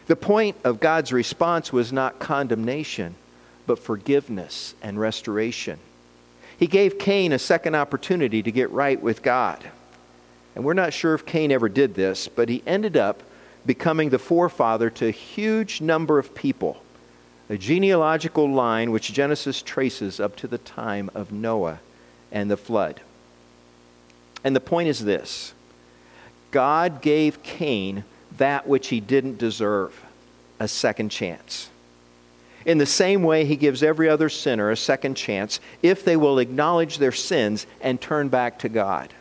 The 0.08 0.16
point 0.16 0.56
of 0.64 0.80
God's 0.80 1.12
response 1.12 1.72
was 1.72 1.92
not 1.92 2.18
condemnation, 2.18 3.14
but 3.64 3.78
forgiveness 3.78 4.74
and 4.82 4.98
restoration. 4.98 5.78
He 6.58 6.66
gave 6.66 6.98
Cain 6.98 7.30
a 7.30 7.38
second 7.38 7.76
opportunity 7.76 8.42
to 8.42 8.50
get 8.50 8.72
right 8.72 9.00
with 9.00 9.22
God. 9.22 9.70
And 10.56 10.64
we're 10.64 10.74
not 10.74 10.92
sure 10.92 11.14
if 11.14 11.24
Cain 11.24 11.52
ever 11.52 11.68
did 11.68 11.94
this, 11.94 12.26
but 12.26 12.48
he 12.48 12.64
ended 12.66 12.96
up 12.96 13.22
becoming 13.64 14.08
the 14.08 14.18
forefather 14.18 14.90
to 14.90 15.06
a 15.06 15.12
huge 15.12 15.80
number 15.80 16.18
of 16.18 16.34
people, 16.34 16.82
a 17.48 17.56
genealogical 17.56 18.52
line 18.52 18.90
which 18.90 19.12
Genesis 19.12 19.62
traces 19.62 20.18
up 20.18 20.34
to 20.34 20.48
the 20.48 20.58
time 20.58 21.08
of 21.14 21.30
Noah 21.30 21.78
and 22.32 22.50
the 22.50 22.56
flood. 22.56 23.00
And 24.44 24.54
the 24.54 24.60
point 24.60 24.88
is 24.88 25.04
this 25.04 25.52
God 26.50 27.02
gave 27.02 27.42
Cain 27.42 28.04
that 28.36 28.66
which 28.66 28.88
he 28.88 29.00
didn't 29.00 29.38
deserve 29.38 30.04
a 30.60 30.68
second 30.68 31.10
chance. 31.10 31.70
In 32.64 32.78
the 32.78 32.86
same 32.86 33.22
way, 33.22 33.44
he 33.44 33.56
gives 33.56 33.82
every 33.82 34.08
other 34.08 34.28
sinner 34.28 34.70
a 34.70 34.76
second 34.76 35.14
chance 35.14 35.60
if 35.82 36.04
they 36.04 36.16
will 36.16 36.38
acknowledge 36.38 36.98
their 36.98 37.12
sins 37.12 37.66
and 37.80 38.00
turn 38.00 38.28
back 38.28 38.58
to 38.60 38.68
God. 38.68 39.12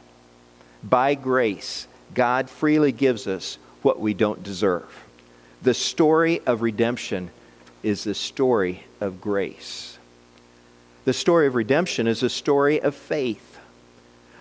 By 0.84 1.16
grace, 1.16 1.88
God 2.14 2.50
freely 2.50 2.92
gives 2.92 3.28
us 3.28 3.58
what 3.82 4.00
we 4.00 4.14
don't 4.14 4.44
deserve. 4.44 5.06
The 5.62 5.74
story 5.74 6.42
of 6.46 6.62
redemption 6.62 7.30
is 7.84 8.04
the 8.04 8.16
story 8.16 8.84
of 9.00 9.22
grace. 9.22 9.98
The 11.06 11.14
story 11.14 11.48
of 11.48 11.56
redemption 11.56 12.08
is 12.08 12.24
a 12.24 12.30
story 12.30 12.82
of 12.82 12.96
faith. 12.96 13.57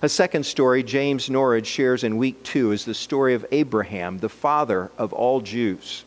A 0.03 0.11
second 0.11 0.45
story 0.45 0.83
James 0.83 1.31
Nored 1.31 1.65
shares 1.65 2.05
in 2.05 2.19
week 2.19 2.43
two 2.43 2.71
is 2.71 2.85
the 2.85 2.93
story 2.93 3.33
of 3.33 3.47
Abraham, 3.51 4.19
the 4.19 4.29
father 4.29 4.91
of 4.99 5.15
all 5.15 5.41
Jews. 5.41 6.05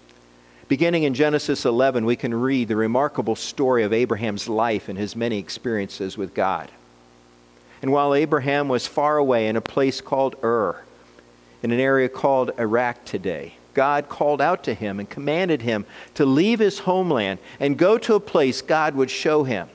Beginning 0.68 1.04
in 1.04 1.16
Genesis 1.16 1.66
11, 1.66 2.06
we 2.06 2.16
can 2.16 2.32
read 2.32 2.68
the 2.68 2.76
remarkable 2.76 3.36
story 3.36 3.82
of 3.82 3.92
Abraham's 3.92 4.48
life 4.48 4.90
and 4.90 4.98
his 5.00 5.16
many 5.16 5.40
experiences 5.40 6.20
with 6.20 6.36
God. 6.36 6.70
And 7.82 7.92
while 7.92 8.14
Abraham 8.14 8.70
was 8.70 8.86
far 8.86 9.18
away 9.18 9.48
in 9.48 9.56
a 9.56 9.62
place 9.62 10.02
called 10.02 10.36
Ur, 10.44 10.84
in 11.64 11.72
an 11.72 11.80
area 11.80 12.10
called 12.10 12.52
Iraq 12.60 13.06
today, 13.06 13.56
God 13.74 14.08
called 14.08 14.40
out 14.40 14.64
to 14.66 14.76
him 14.76 15.00
and 15.00 15.10
commanded 15.10 15.64
him 15.64 15.88
to 16.14 16.26
leave 16.26 16.60
his 16.60 16.80
homeland 16.80 17.40
and 17.60 17.76
go 17.76 17.98
to 17.98 18.14
a 18.14 18.20
place 18.20 18.62
God 18.62 18.94
would 18.94 19.10
show 19.10 19.46
him. 19.46 19.68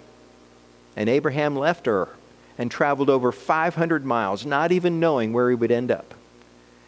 And 0.94 1.08
Abraham 1.08 1.56
left 1.56 1.88
Ur 1.88 2.10
and 2.58 2.70
traveled 2.70 3.10
over 3.10 3.32
500 3.32 4.04
miles, 4.04 4.46
not 4.46 4.72
even 4.72 5.00
knowing 5.00 5.32
where 5.32 5.50
he 5.50 5.56
would 5.56 5.70
end 5.70 5.90
up. 5.90 6.14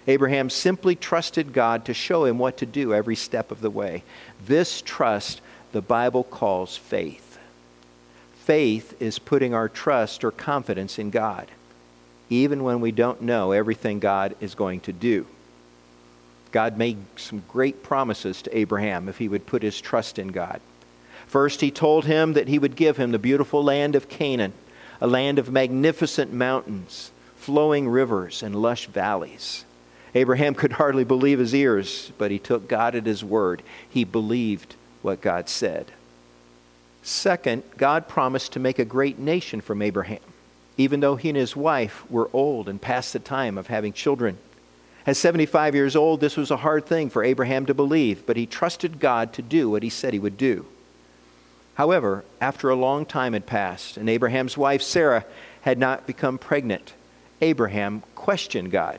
Abraham 0.06 0.50
simply 0.50 0.94
trusted 0.94 1.52
God 1.52 1.84
to 1.86 1.94
show 1.94 2.24
him 2.24 2.38
what 2.38 2.58
to 2.58 2.66
do 2.66 2.94
every 2.94 3.16
step 3.16 3.50
of 3.50 3.60
the 3.60 3.70
way. 3.70 4.04
This 4.44 4.80
trust 4.82 5.40
the 5.72 5.82
Bible 5.82 6.24
calls 6.24 6.76
faith. 6.76 7.38
Faith 8.44 8.94
is 9.02 9.18
putting 9.18 9.52
our 9.52 9.68
trust 9.68 10.22
or 10.22 10.30
confidence 10.30 10.98
in 10.98 11.10
God, 11.10 11.50
even 12.30 12.62
when 12.62 12.80
we 12.80 12.92
don't 12.92 13.22
know 13.22 13.50
everything 13.50 13.98
God 13.98 14.36
is 14.40 14.54
going 14.54 14.80
to 14.80 14.92
do. 14.92 15.26
God 16.52 16.78
made 16.78 16.98
some 17.16 17.42
great 17.48 17.82
promises 17.82 18.40
to 18.42 18.56
Abraham 18.56 19.08
if 19.08 19.18
he 19.18 19.28
would 19.28 19.46
put 19.46 19.62
his 19.62 19.80
trust 19.80 20.18
in 20.18 20.28
God. 20.28 20.60
First, 21.26 21.60
he 21.60 21.72
told 21.72 22.04
him 22.04 22.34
that 22.34 22.48
he 22.48 22.58
would 22.58 22.76
give 22.76 22.96
him 22.96 23.10
the 23.10 23.18
beautiful 23.18 23.64
land 23.64 23.96
of 23.96 24.08
Canaan, 24.08 24.52
a 25.00 25.06
land 25.06 25.38
of 25.38 25.50
magnificent 25.50 26.32
mountains, 26.32 27.10
flowing 27.36 27.88
rivers, 27.88 28.42
and 28.42 28.54
lush 28.54 28.86
valleys. 28.86 29.64
Abraham 30.14 30.54
could 30.54 30.72
hardly 30.72 31.04
believe 31.04 31.38
his 31.38 31.54
ears, 31.54 32.10
but 32.16 32.30
he 32.30 32.38
took 32.38 32.68
God 32.68 32.94
at 32.94 33.04
his 33.04 33.22
word. 33.22 33.62
He 33.88 34.04
believed 34.04 34.74
what 35.02 35.20
God 35.20 35.48
said. 35.48 35.92
Second, 37.02 37.62
God 37.76 38.08
promised 38.08 38.52
to 38.52 38.60
make 38.60 38.78
a 38.78 38.84
great 38.84 39.18
nation 39.18 39.60
from 39.60 39.82
Abraham, 39.82 40.18
even 40.76 41.00
though 41.00 41.16
he 41.16 41.28
and 41.28 41.36
his 41.36 41.54
wife 41.54 42.08
were 42.10 42.30
old 42.32 42.68
and 42.68 42.80
past 42.80 43.12
the 43.12 43.18
time 43.18 43.58
of 43.58 43.68
having 43.68 43.92
children. 43.92 44.38
At 45.06 45.16
75 45.16 45.74
years 45.76 45.94
old, 45.94 46.20
this 46.20 46.36
was 46.36 46.50
a 46.50 46.56
hard 46.56 46.86
thing 46.86 47.10
for 47.10 47.22
Abraham 47.22 47.66
to 47.66 47.74
believe, 47.74 48.26
but 48.26 48.36
he 48.36 48.46
trusted 48.46 48.98
God 48.98 49.32
to 49.34 49.42
do 49.42 49.70
what 49.70 49.84
he 49.84 49.90
said 49.90 50.12
he 50.12 50.18
would 50.18 50.36
do. 50.36 50.66
However, 51.76 52.24
after 52.40 52.70
a 52.70 52.74
long 52.74 53.04
time 53.04 53.34
had 53.34 53.46
passed 53.46 53.96
and 53.96 54.08
Abraham's 54.08 54.56
wife 54.56 54.82
Sarah 54.82 55.24
had 55.60 55.78
not 55.78 56.06
become 56.06 56.38
pregnant, 56.38 56.94
Abraham 57.40 58.02
questioned 58.14 58.70
God. 58.70 58.98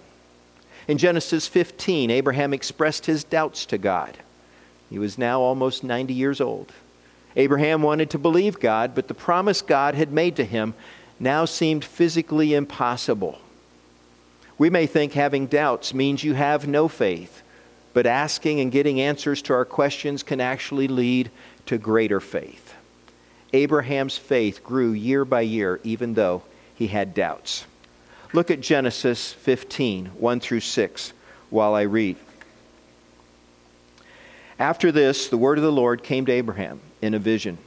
In 0.88 0.98
Genesis 0.98 1.48
15, 1.48 2.12
Abraham 2.12 2.54
expressed 2.54 3.08
his 3.08 3.24
doubts 3.24 3.66
to 3.68 3.78
God. 3.78 4.18
He 4.90 5.00
was 5.00 5.18
now 5.18 5.42
almost 5.42 5.84
90 5.84 6.14
years 6.14 6.40
old. 6.40 6.72
Abraham 7.36 7.82
wanted 7.82 8.12
to 8.12 8.20
believe 8.20 8.60
God, 8.60 8.96
but 8.96 9.08
the 9.08 9.14
promise 9.14 9.62
God 9.62 9.96
had 9.96 10.12
made 10.12 10.36
to 10.38 10.46
him 10.46 10.76
now 11.20 11.46
seemed 11.46 11.84
physically 11.84 12.54
impossible. 12.54 13.40
We 14.58 14.70
may 14.70 14.86
think 14.86 15.14
having 15.14 15.48
doubts 15.48 15.94
means 15.94 16.24
you 16.24 16.36
have 16.36 16.68
no 16.68 16.88
faith, 16.88 17.42
but 17.94 18.06
asking 18.06 18.60
and 18.60 18.72
getting 18.72 19.02
answers 19.02 19.42
to 19.44 19.54
our 19.54 19.66
questions 19.66 20.24
can 20.24 20.40
actually 20.40 20.88
lead 20.88 21.32
to 21.66 21.78
greater 21.78 22.20
faith. 22.20 22.67
Abraham's 23.54 24.18
faith 24.18 24.64
grew 24.64 24.92
year 24.92 25.24
by 25.26 25.42
year, 25.42 25.80
even 25.84 26.14
though 26.14 26.44
he 26.76 26.88
had 26.88 27.14
doubts. 27.14 27.66
Look 28.34 28.52
at 28.52 28.60
Genesis 28.60 29.32
15, 29.34 30.08
1 30.08 30.40
through 30.40 30.60
6, 30.60 31.14
while 31.50 31.74
I 31.74 31.84
read. 31.84 32.18
After 34.60 34.92
this, 34.92 35.28
the 35.28 35.38
word 35.38 35.58
of 35.58 35.64
the 35.64 35.72
Lord 35.72 36.04
came 36.04 36.26
to 36.26 36.32
Abraham 36.32 36.82
in 37.02 37.14
a 37.14 37.20
vision 37.20 37.58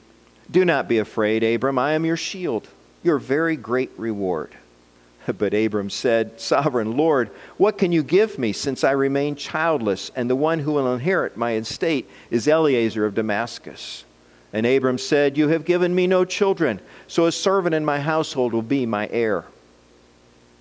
Do 0.50 0.64
not 0.64 0.88
be 0.88 0.98
afraid, 0.98 1.42
Abram. 1.44 1.78
I 1.78 1.92
am 1.92 2.04
your 2.04 2.16
shield, 2.16 2.68
your 3.02 3.18
very 3.18 3.56
great 3.56 3.90
reward. 3.96 4.54
But 5.38 5.54
Abram 5.54 5.90
said, 5.90 6.40
Sovereign 6.40 6.96
Lord, 6.96 7.30
what 7.56 7.78
can 7.78 7.92
you 7.92 8.02
give 8.02 8.38
me 8.38 8.52
since 8.52 8.82
I 8.82 8.92
remain 8.92 9.36
childless, 9.36 10.10
and 10.16 10.28
the 10.28 10.36
one 10.36 10.58
who 10.58 10.72
will 10.72 10.92
inherit 10.92 11.36
my 11.36 11.54
estate 11.54 12.10
is 12.30 12.48
Eliezer 12.48 13.06
of 13.06 13.14
Damascus? 13.14 14.04
And 14.52 14.66
Abram 14.66 14.98
said, 14.98 15.36
You 15.36 15.48
have 15.48 15.64
given 15.64 15.94
me 15.94 16.06
no 16.06 16.24
children, 16.24 16.80
so 17.06 17.26
a 17.26 17.32
servant 17.32 17.74
in 17.74 17.84
my 17.84 18.00
household 18.00 18.52
will 18.52 18.62
be 18.62 18.86
my 18.86 19.08
heir. 19.08 19.44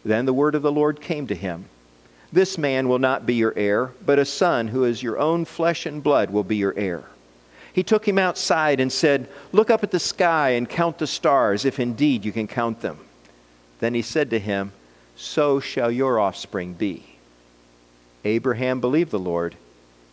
Then 0.06 0.26
the 0.26 0.34
word 0.34 0.56
of 0.56 0.62
the 0.62 0.72
Lord 0.72 1.02
came 1.02 1.28
to 1.28 1.36
him 1.36 1.66
This 2.32 2.58
man 2.58 2.88
will 2.88 3.00
not 3.00 3.26
be 3.26 3.36
your 3.36 3.54
heir, 3.56 3.92
but 4.06 4.20
a 4.20 4.26
son 4.26 4.68
who 4.68 4.84
is 4.84 5.04
your 5.04 5.18
own 5.18 5.46
flesh 5.46 5.86
and 5.86 6.04
blood 6.04 6.30
will 6.30 6.44
be 6.44 6.58
your 6.58 6.78
heir. 6.78 7.04
He 7.74 7.84
took 7.84 8.08
him 8.08 8.18
outside 8.18 8.80
and 8.80 8.92
said, 8.92 9.28
Look 9.52 9.70
up 9.70 9.84
at 9.84 9.92
the 9.92 10.00
sky 10.00 10.52
and 10.52 10.70
count 10.70 10.98
the 10.98 11.08
stars, 11.08 11.66
if 11.66 11.80
indeed 11.80 12.26
you 12.26 12.32
can 12.32 12.48
count 12.48 12.82
them. 12.82 13.00
Then 13.80 13.94
he 13.94 14.02
said 14.02 14.30
to 14.32 14.40
him, 14.40 14.72
So 15.16 15.60
shall 15.60 15.92
your 15.92 16.20
offspring 16.20 16.74
be. 16.74 17.06
Abraham 18.26 18.82
believed 18.82 19.12
the 19.12 19.20
Lord, 19.20 19.56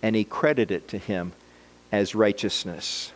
and 0.02 0.14
he 0.14 0.24
credited 0.24 0.70
it 0.70 0.88
to 0.88 0.98
him 0.98 1.32
as 1.90 2.14
righteousness. 2.14 3.12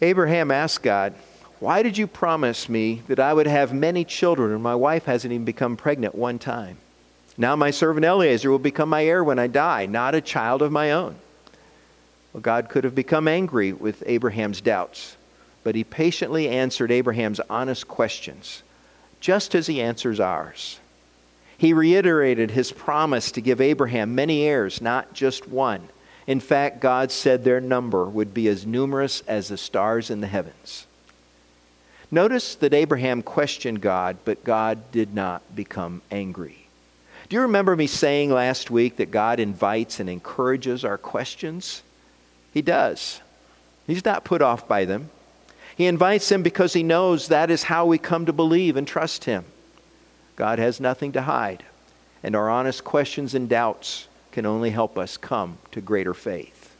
Abraham 0.00 0.50
asked 0.50 0.82
God, 0.82 1.14
Why 1.58 1.82
did 1.82 1.98
you 1.98 2.06
promise 2.06 2.68
me 2.68 3.02
that 3.08 3.18
I 3.18 3.32
would 3.34 3.46
have 3.46 3.72
many 3.72 4.04
children, 4.04 4.52
and 4.52 4.62
my 4.62 4.74
wife 4.74 5.06
hasn't 5.06 5.32
even 5.32 5.44
become 5.44 5.76
pregnant 5.76 6.14
one 6.14 6.38
time? 6.38 6.78
Now 7.36 7.56
my 7.56 7.70
servant 7.70 8.04
Eliezer 8.04 8.50
will 8.50 8.58
become 8.58 8.88
my 8.88 9.04
heir 9.04 9.22
when 9.22 9.38
I 9.38 9.46
die, 9.46 9.86
not 9.86 10.14
a 10.14 10.20
child 10.20 10.62
of 10.62 10.72
my 10.72 10.92
own. 10.92 11.16
Well, 12.32 12.40
God 12.40 12.68
could 12.68 12.84
have 12.84 12.94
become 12.94 13.26
angry 13.26 13.72
with 13.72 14.02
Abraham's 14.06 14.60
doubts, 14.60 15.16
but 15.64 15.74
he 15.74 15.84
patiently 15.84 16.48
answered 16.48 16.90
Abraham's 16.90 17.40
honest 17.50 17.88
questions, 17.88 18.62
just 19.20 19.54
as 19.54 19.66
he 19.66 19.80
answers 19.80 20.20
ours. 20.20 20.78
He 21.56 21.72
reiterated 21.72 22.52
his 22.52 22.70
promise 22.70 23.32
to 23.32 23.40
give 23.40 23.60
Abraham 23.60 24.14
many 24.14 24.42
heirs, 24.42 24.80
not 24.80 25.12
just 25.12 25.48
one. 25.48 25.88
In 26.28 26.40
fact, 26.40 26.80
God 26.80 27.10
said 27.10 27.42
their 27.42 27.60
number 27.60 28.04
would 28.04 28.34
be 28.34 28.48
as 28.48 28.66
numerous 28.66 29.22
as 29.22 29.48
the 29.48 29.56
stars 29.56 30.10
in 30.10 30.20
the 30.20 30.26
heavens. 30.26 30.86
Notice 32.10 32.54
that 32.56 32.74
Abraham 32.74 33.22
questioned 33.22 33.80
God, 33.80 34.18
but 34.26 34.44
God 34.44 34.92
did 34.92 35.14
not 35.14 35.56
become 35.56 36.02
angry. 36.10 36.66
Do 37.30 37.36
you 37.36 37.42
remember 37.42 37.74
me 37.74 37.86
saying 37.86 38.30
last 38.30 38.70
week 38.70 38.96
that 38.96 39.10
God 39.10 39.40
invites 39.40 40.00
and 40.00 40.10
encourages 40.10 40.84
our 40.84 40.98
questions? 40.98 41.82
He 42.52 42.60
does. 42.60 43.22
He's 43.86 44.04
not 44.04 44.24
put 44.24 44.42
off 44.42 44.68
by 44.68 44.84
them. 44.84 45.08
He 45.76 45.86
invites 45.86 46.28
them 46.28 46.42
because 46.42 46.74
he 46.74 46.82
knows 46.82 47.28
that 47.28 47.50
is 47.50 47.62
how 47.62 47.86
we 47.86 47.96
come 47.96 48.26
to 48.26 48.34
believe 48.34 48.76
and 48.76 48.86
trust 48.86 49.24
him. 49.24 49.46
God 50.36 50.58
has 50.58 50.78
nothing 50.78 51.12
to 51.12 51.22
hide, 51.22 51.64
and 52.22 52.36
our 52.36 52.50
honest 52.50 52.84
questions 52.84 53.34
and 53.34 53.48
doubts 53.48 54.07
can 54.38 54.46
only 54.46 54.70
help 54.70 54.96
us 54.96 55.16
come 55.16 55.58
to 55.72 55.80
greater 55.80 56.14
faith. 56.14 56.72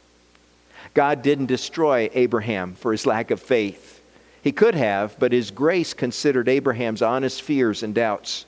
God 0.93 1.21
didn't 1.21 1.47
destroy 1.47 2.09
Abraham 2.13 2.73
for 2.73 2.93
his 2.93 3.05
lack 3.05 3.31
of 3.31 3.41
faith. 3.41 4.01
He 4.41 4.53
could 4.53 4.75
have, 4.75 5.19
but 5.19 5.33
his 5.33 5.51
grace 5.51 5.93
considered 5.93 6.47
Abraham's 6.47 7.01
honest 7.01 7.41
fears 7.41 7.83
and 7.83 7.93
doubts 7.93 8.45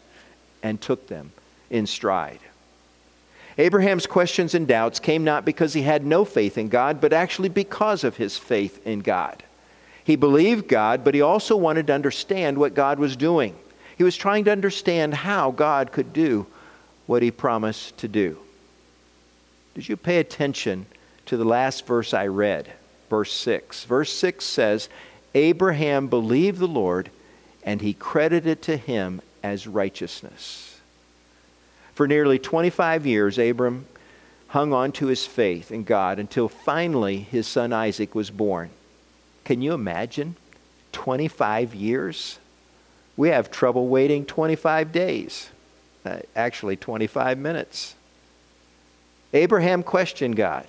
and 0.63 0.79
took 0.79 1.07
them 1.07 1.33
in 1.69 1.87
stride. 1.87 2.39
Abraham's 3.57 4.07
questions 4.07 4.55
and 4.55 4.65
doubts 4.65 5.01
came 5.01 5.25
not 5.25 5.43
because 5.43 5.73
he 5.73 5.81
had 5.81 6.05
no 6.05 6.23
faith 6.23 6.57
in 6.57 6.69
God, 6.69 7.01
but 7.01 7.11
actually 7.11 7.49
because 7.49 8.05
of 8.05 8.15
his 8.15 8.37
faith 8.37 8.87
in 8.87 9.01
God. 9.01 9.43
He 10.05 10.15
believed 10.15 10.69
God, 10.69 11.03
but 11.03 11.15
he 11.15 11.19
also 11.19 11.57
wanted 11.57 11.87
to 11.87 11.93
understand 11.93 12.57
what 12.57 12.75
God 12.75 12.97
was 12.97 13.17
doing. 13.17 13.57
He 13.97 14.05
was 14.05 14.15
trying 14.15 14.45
to 14.45 14.53
understand 14.53 15.13
how 15.13 15.51
God 15.51 15.91
could 15.91 16.13
do 16.13 16.47
what 17.07 17.21
he 17.21 17.29
promised 17.29 17.97
to 17.97 18.07
do. 18.07 18.37
Did 19.73 19.87
you 19.87 19.97
pay 19.97 20.17
attention 20.17 20.85
to 21.27 21.37
the 21.37 21.45
last 21.45 21.85
verse 21.85 22.13
I 22.13 22.27
read? 22.27 22.71
Verse 23.09 23.33
6. 23.33 23.85
Verse 23.85 24.11
6 24.11 24.43
says, 24.43 24.89
Abraham 25.33 26.07
believed 26.07 26.59
the 26.59 26.67
Lord, 26.67 27.09
and 27.63 27.81
he 27.81 27.93
credited 27.93 28.61
to 28.63 28.77
him 28.77 29.21
as 29.43 29.67
righteousness. 29.67 30.79
For 31.93 32.07
nearly 32.07 32.39
25 32.39 33.05
years, 33.05 33.37
Abram 33.37 33.85
hung 34.47 34.73
on 34.73 34.91
to 34.91 35.07
his 35.07 35.25
faith 35.25 35.71
in 35.71 35.83
God 35.83 36.19
until 36.19 36.49
finally 36.49 37.19
his 37.19 37.47
son 37.47 37.71
Isaac 37.71 38.13
was 38.13 38.29
born. 38.29 38.69
Can 39.45 39.61
you 39.61 39.73
imagine? 39.73 40.35
25 40.91 41.73
years? 41.73 42.39
We 43.15 43.29
have 43.29 43.51
trouble 43.51 43.87
waiting 43.87 44.25
25 44.25 44.91
days, 44.91 45.49
uh, 46.05 46.19
actually, 46.35 46.75
25 46.75 47.37
minutes. 47.37 47.95
Abraham 49.33 49.83
questioned 49.83 50.35
God. 50.35 50.65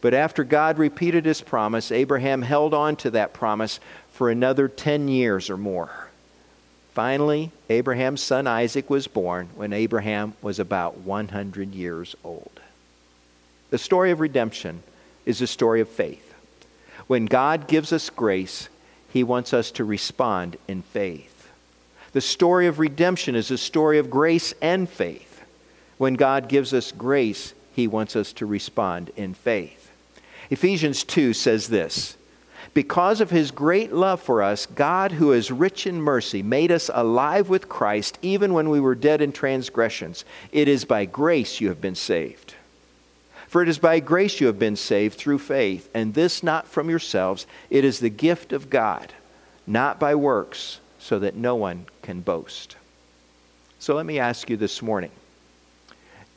But 0.00 0.14
after 0.14 0.44
God 0.44 0.78
repeated 0.78 1.26
his 1.26 1.40
promise, 1.42 1.92
Abraham 1.92 2.42
held 2.42 2.72
on 2.72 2.96
to 2.96 3.10
that 3.10 3.34
promise 3.34 3.80
for 4.12 4.30
another 4.30 4.68
10 4.68 5.08
years 5.08 5.50
or 5.50 5.56
more. 5.56 6.08
Finally, 6.92 7.50
Abraham's 7.68 8.22
son 8.22 8.46
Isaac 8.46 8.90
was 8.90 9.06
born 9.06 9.48
when 9.54 9.72
Abraham 9.72 10.34
was 10.42 10.58
about 10.58 10.98
100 10.98 11.74
years 11.74 12.16
old. 12.24 12.60
The 13.70 13.78
story 13.78 14.10
of 14.10 14.20
redemption 14.20 14.82
is 15.24 15.40
a 15.40 15.46
story 15.46 15.80
of 15.80 15.88
faith. 15.88 16.34
When 17.06 17.26
God 17.26 17.68
gives 17.68 17.92
us 17.92 18.10
grace, 18.10 18.68
he 19.12 19.22
wants 19.22 19.52
us 19.52 19.70
to 19.72 19.84
respond 19.84 20.56
in 20.66 20.82
faith. 20.82 21.48
The 22.12 22.20
story 22.20 22.66
of 22.66 22.78
redemption 22.78 23.36
is 23.36 23.50
a 23.50 23.58
story 23.58 23.98
of 23.98 24.10
grace 24.10 24.52
and 24.60 24.88
faith. 24.88 25.44
When 25.98 26.14
God 26.14 26.48
gives 26.48 26.74
us 26.74 26.90
grace, 26.90 27.54
he 27.72 27.86
wants 27.86 28.16
us 28.16 28.32
to 28.34 28.46
respond 28.46 29.10
in 29.16 29.34
faith. 29.34 29.90
Ephesians 30.50 31.04
2 31.04 31.32
says 31.32 31.68
this 31.68 32.16
Because 32.74 33.20
of 33.20 33.30
his 33.30 33.50
great 33.50 33.92
love 33.92 34.20
for 34.20 34.42
us, 34.42 34.66
God, 34.66 35.12
who 35.12 35.32
is 35.32 35.50
rich 35.50 35.86
in 35.86 36.00
mercy, 36.00 36.42
made 36.42 36.72
us 36.72 36.90
alive 36.92 37.48
with 37.48 37.68
Christ 37.68 38.18
even 38.22 38.52
when 38.52 38.68
we 38.68 38.80
were 38.80 38.94
dead 38.94 39.20
in 39.20 39.32
transgressions. 39.32 40.24
It 40.52 40.68
is 40.68 40.84
by 40.84 41.04
grace 41.04 41.60
you 41.60 41.68
have 41.68 41.80
been 41.80 41.94
saved. 41.94 42.54
For 43.46 43.62
it 43.62 43.68
is 43.68 43.78
by 43.78 43.98
grace 43.98 44.40
you 44.40 44.46
have 44.46 44.60
been 44.60 44.76
saved 44.76 45.18
through 45.18 45.38
faith, 45.38 45.88
and 45.92 46.14
this 46.14 46.42
not 46.44 46.68
from 46.68 46.88
yourselves, 46.88 47.46
it 47.68 47.84
is 47.84 47.98
the 47.98 48.08
gift 48.08 48.52
of 48.52 48.70
God, 48.70 49.12
not 49.66 49.98
by 49.98 50.14
works, 50.14 50.78
so 51.00 51.18
that 51.18 51.34
no 51.34 51.56
one 51.56 51.86
can 52.02 52.20
boast. 52.20 52.76
So 53.80 53.96
let 53.96 54.06
me 54.06 54.18
ask 54.20 54.48
you 54.48 54.56
this 54.56 54.82
morning 54.82 55.10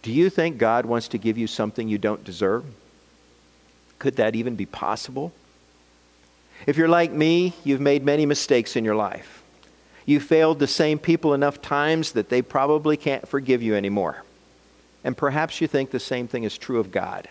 do 0.04 0.12
you 0.12 0.30
think 0.30 0.58
God 0.58 0.86
wants 0.86 1.08
to 1.10 1.18
give 1.18 1.38
you 1.38 1.48
something 1.48 1.90
you 1.90 1.98
don't 1.98 2.24
deserve? 2.24 2.64
Could 3.98 4.18
that 4.18 4.36
even 4.36 4.56
be 4.56 4.66
possible? 4.66 5.34
If 6.68 6.78
you're 6.78 6.88
like 6.88 7.12
me, 7.12 7.54
you've 7.64 7.82
made 7.82 8.04
many 8.04 8.26
mistakes 8.26 8.76
in 8.76 8.86
your 8.86 8.96
life. 8.96 9.42
You 10.06 10.20
failed 10.20 10.60
the 10.60 10.68
same 10.68 11.00
people 11.00 11.34
enough 11.34 11.62
times 11.62 12.12
that 12.12 12.30
they 12.30 12.42
probably 12.42 12.98
can't 12.98 13.28
forgive 13.28 13.64
you 13.64 13.76
anymore. 13.76 14.24
And 15.04 15.18
perhaps 15.18 15.62
you 15.62 15.68
think 15.68 15.92
the 15.92 16.00
same 16.00 16.28
thing 16.28 16.44
is 16.44 16.58
true 16.58 16.80
of 16.80 16.92
God 16.92 17.28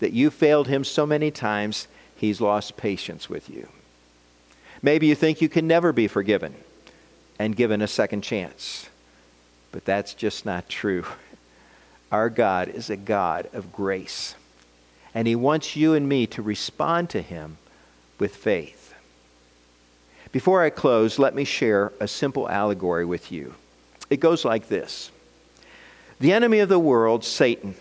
that 0.00 0.12
you 0.12 0.30
failed 0.30 0.66
him 0.66 0.82
so 0.82 1.06
many 1.06 1.30
times, 1.30 1.86
he's 2.16 2.40
lost 2.40 2.76
patience 2.76 3.28
with 3.28 3.48
you. 3.48 3.68
Maybe 4.82 5.06
you 5.06 5.14
think 5.14 5.40
you 5.40 5.48
can 5.48 5.66
never 5.66 5.92
be 5.92 6.08
forgiven 6.08 6.54
and 7.38 7.54
given 7.54 7.82
a 7.82 7.86
second 7.86 8.22
chance. 8.22 8.88
But 9.72 9.84
that's 9.84 10.14
just 10.14 10.44
not 10.44 10.68
true. 10.68 11.04
Our 12.10 12.30
God 12.30 12.68
is 12.68 12.90
a 12.90 12.96
God 12.96 13.48
of 13.52 13.72
grace. 13.72 14.34
And 15.14 15.26
he 15.26 15.36
wants 15.36 15.76
you 15.76 15.94
and 15.94 16.08
me 16.08 16.26
to 16.28 16.42
respond 16.42 17.10
to 17.10 17.22
him 17.22 17.58
with 18.18 18.36
faith. 18.36 18.94
Before 20.32 20.62
I 20.62 20.70
close, 20.70 21.18
let 21.18 21.34
me 21.34 21.44
share 21.44 21.92
a 21.98 22.06
simple 22.06 22.48
allegory 22.48 23.04
with 23.04 23.32
you. 23.32 23.54
It 24.10 24.20
goes 24.20 24.44
like 24.44 24.68
this 24.68 25.10
The 26.20 26.32
enemy 26.32 26.60
of 26.60 26.68
the 26.68 26.78
world, 26.78 27.24
Satan, 27.24 27.74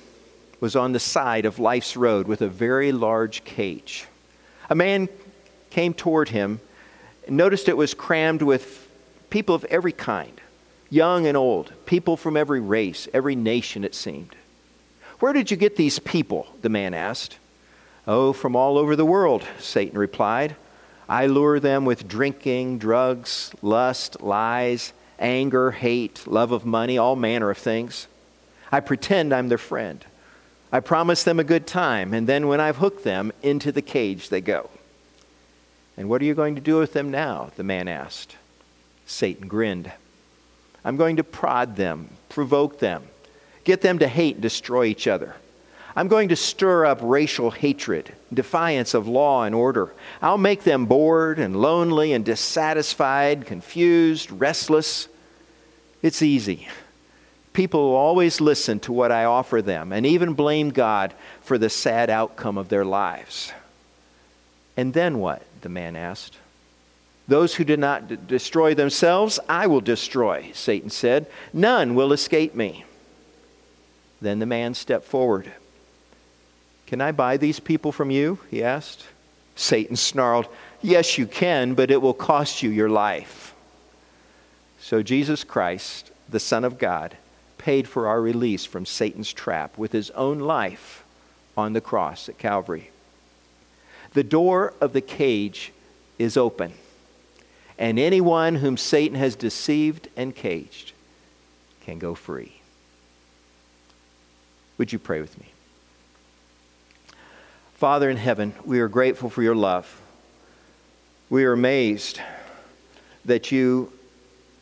was 0.60 0.76
on 0.76 0.92
the 0.92 1.00
side 1.00 1.46
of 1.46 1.60
life's 1.60 1.96
road 1.96 2.28
with 2.28 2.42
a 2.42 2.48
very 2.48 2.92
large 2.92 3.44
cage. 3.44 4.06
A 4.70 4.76
man 4.76 5.10
came 5.70 5.94
toward 5.94 6.30
him 6.30 6.60
and 7.28 7.38
noticed 7.38 7.70
it 7.70 7.78
was 7.78 7.94
crammed 7.94 8.42
with 8.42 8.88
people 9.30 9.56
of 9.56 9.64
every 9.66 9.92
kind, 9.92 10.40
young 10.90 11.28
and 11.28 11.38
old, 11.38 11.74
people 11.86 12.18
from 12.18 12.36
every 12.38 12.60
race, 12.60 13.08
every 13.14 13.36
nation, 13.36 13.84
it 13.84 13.96
seemed. 13.96 14.36
Where 15.20 15.34
did 15.34 15.52
you 15.52 15.58
get 15.58 15.76
these 15.76 16.00
people? 16.00 16.48
the 16.62 16.70
man 16.70 16.94
asked. 16.94 17.38
Oh, 18.08 18.34
from 18.34 18.56
all 18.56 18.78
over 18.78 18.96
the 18.96 19.06
world, 19.06 19.46
Satan 19.60 19.98
replied. 19.98 20.56
I 21.08 21.26
lure 21.26 21.60
them 21.60 21.86
with 21.86 22.08
drinking, 22.08 22.80
drugs, 22.80 23.52
lust, 23.62 24.22
lies, 24.22 24.94
anger, 25.18 25.72
hate, 25.72 26.26
love 26.26 26.52
of 26.52 26.66
money, 26.66 26.98
all 26.98 27.16
manner 27.16 27.50
of 27.50 27.58
things. 27.58 28.08
I 28.72 28.80
pretend 28.80 29.34
I'm 29.34 29.50
their 29.50 29.58
friend. 29.58 30.04
I 30.72 30.80
promise 30.80 31.24
them 31.24 31.40
a 31.40 31.44
good 31.44 31.66
time, 31.66 32.14
and 32.14 32.28
then 32.28 32.48
when 32.48 32.62
I've 32.62 32.78
hooked 32.78 33.04
them, 33.04 33.32
into 33.42 33.72
the 33.72 33.82
cage 33.82 34.30
they 34.30 34.42
go. 34.42 34.70
And 35.98 36.08
what 36.08 36.22
are 36.22 36.26
you 36.26 36.36
going 36.36 36.56
to 36.56 36.62
do 36.62 36.78
with 36.78 36.94
them 36.94 37.12
now? 37.12 37.52
the 37.58 37.64
man 37.64 37.88
asked. 37.88 38.38
Satan 39.06 39.48
grinned. 39.48 39.92
I'm 40.84 40.98
going 40.98 41.18
to 41.18 41.24
prod 41.24 41.76
them, 41.76 42.10
provoke 42.30 42.80
them, 42.80 43.04
get 43.64 43.82
them 43.82 44.00
to 44.00 44.08
hate 44.08 44.36
and 44.36 44.42
destroy 44.42 44.86
each 44.86 45.08
other. 45.08 45.36
I'm 45.96 46.08
going 46.08 46.30
to 46.30 46.36
stir 46.36 46.86
up 46.86 47.00
racial 47.02 47.52
hatred, 47.52 48.14
defiance 48.34 48.94
of 48.94 49.08
law 49.08 49.44
and 49.44 49.54
order. 49.54 49.92
I'll 50.22 50.38
make 50.38 50.64
them 50.64 50.86
bored 50.86 51.40
and 51.40 51.62
lonely 51.62 52.14
and 52.14 52.24
dissatisfied, 52.24 53.46
confused, 53.46 54.32
restless. 54.32 55.08
It's 56.02 56.22
easy. 56.22 56.68
People 57.52 57.90
will 57.90 57.98
always 57.98 58.40
listen 58.40 58.80
to 58.82 58.94
what 58.94 59.12
I 59.12 59.26
offer 59.26 59.62
them 59.62 59.92
and 59.92 60.06
even 60.06 60.34
blame 60.34 60.70
God 60.70 61.14
for 61.42 61.58
the 61.58 61.70
sad 61.70 62.10
outcome 62.10 62.58
of 62.58 62.70
their 62.70 62.86
lives. 62.86 63.52
And 64.78 64.94
then 64.94 65.20
what? 65.20 65.44
the 65.62 65.70
man 65.70 65.96
asked. 65.96 66.38
Those 67.30 67.54
who 67.54 67.64
did 67.64 67.80
not 67.80 68.08
d- 68.08 68.18
destroy 68.28 68.74
themselves, 68.74 69.40
I 69.48 69.68
will 69.68 69.82
destroy, 69.82 70.50
Satan 70.56 70.90
said. 70.90 71.28
None 71.54 71.94
will 71.94 72.12
escape 72.12 72.56
me. 72.56 72.86
Then 74.20 74.40
the 74.40 74.48
man 74.48 74.74
stepped 74.74 75.06
forward. 75.06 75.52
Can 76.88 77.02
I 77.02 77.12
buy 77.12 77.38
these 77.38 77.60
people 77.60 77.92
from 77.92 78.10
you? 78.10 78.40
he 78.50 78.64
asked. 78.64 79.06
Satan 79.56 79.96
snarled, 79.96 80.48
Yes, 80.82 81.20
you 81.20 81.28
can, 81.28 81.76
but 81.76 81.92
it 81.92 82.02
will 82.02 82.16
cost 82.16 82.64
you 82.64 82.72
your 82.72 82.90
life. 82.90 83.54
So 84.80 85.04
Jesus 85.04 85.44
Christ, 85.44 86.10
the 86.28 86.40
Son 86.40 86.64
of 86.64 86.80
God, 86.80 87.16
paid 87.60 87.88
for 87.88 88.08
our 88.08 88.20
release 88.20 88.66
from 88.66 88.88
Satan's 88.88 89.32
trap 89.32 89.78
with 89.78 89.92
his 89.92 90.10
own 90.12 90.40
life 90.40 91.04
on 91.56 91.74
the 91.74 91.82
cross 91.82 92.28
at 92.28 92.40
Calvary. 92.40 92.90
The 94.14 94.24
door 94.24 94.74
of 94.82 94.94
the 94.94 95.02
cage 95.02 95.72
is 96.18 96.36
open, 96.36 96.74
and 97.80 97.98
anyone 97.98 98.56
whom 98.56 98.76
Satan 98.76 99.18
has 99.18 99.38
deceived 99.38 100.10
and 100.18 100.36
caged 100.36 100.92
can 101.86 101.98
go 101.98 102.14
free. 102.14 102.52
Would 104.78 104.92
you 104.92 105.00
pray 105.00 105.22
with 105.22 105.40
me? 105.40 105.48
Father 107.76 108.10
in 108.10 108.18
heaven, 108.18 108.54
we 108.66 108.82
are 108.82 108.90
grateful 108.90 109.30
for 109.30 109.42
your 109.42 109.56
love. 109.56 110.02
We 111.30 111.46
are 111.46 111.54
amazed 111.54 112.20
that 113.24 113.52
you 113.52 113.94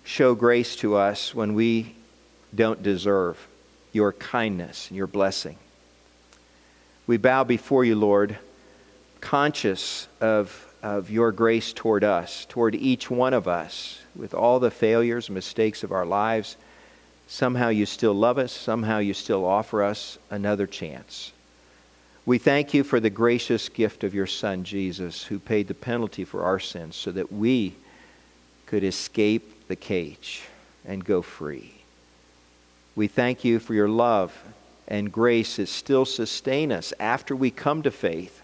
show 0.03 0.35
grace 0.35 0.75
to 0.77 0.95
us 0.95 1.33
when 1.33 1.55
we 1.55 1.95
don't 2.53 2.83
deserve 2.83 3.47
your 3.93 4.13
kindness 4.13 4.89
and 4.89 4.97
your 4.97 5.07
blessing. 5.07 5.57
We 7.07 7.17
bow 7.17 7.43
before 7.43 7.83
you, 7.83 7.95
Lord, 7.95 8.37
conscious 9.21 10.07
of, 10.21 10.67
of 10.83 11.09
your 11.09 11.31
grace 11.31 11.73
toward 11.73 12.03
us, 12.03 12.45
toward 12.45 12.75
each 12.75 13.09
one 13.09 13.33
of 13.33 13.47
us, 13.47 13.99
with 14.15 14.33
all 14.33 14.59
the 14.59 14.71
failures 14.71 15.27
and 15.27 15.35
mistakes 15.35 15.83
of 15.83 15.91
our 15.91 16.05
lives. 16.05 16.57
Somehow 17.27 17.69
you 17.69 17.85
still 17.85 18.13
love 18.13 18.37
us, 18.37 18.51
somehow 18.51 18.99
you 18.99 19.13
still 19.13 19.45
offer 19.45 19.83
us 19.83 20.17
another 20.29 20.67
chance. 20.67 21.31
We 22.25 22.37
thank 22.37 22.73
you 22.73 22.83
for 22.83 22.99
the 22.99 23.09
gracious 23.09 23.69
gift 23.69 24.03
of 24.03 24.13
your 24.13 24.27
Son, 24.27 24.63
Jesus, 24.63 25.23
who 25.23 25.39
paid 25.39 25.67
the 25.67 25.73
penalty 25.73 26.25
for 26.25 26.43
our 26.43 26.59
sins 26.59 26.95
so 26.95 27.11
that 27.11 27.31
we 27.31 27.73
could 28.65 28.83
escape 28.83 29.67
the 29.67 29.75
cage 29.75 30.43
and 30.85 31.03
go 31.03 31.21
free. 31.21 31.73
We 32.95 33.07
thank 33.07 33.43
you 33.43 33.59
for 33.59 33.73
your 33.73 33.87
love 33.87 34.37
and 34.87 35.11
grace 35.11 35.57
that 35.57 35.67
still 35.67 36.05
sustain 36.05 36.71
us 36.71 36.93
after 36.99 37.35
we 37.35 37.51
come 37.51 37.81
to 37.83 37.91
faith 37.91 38.41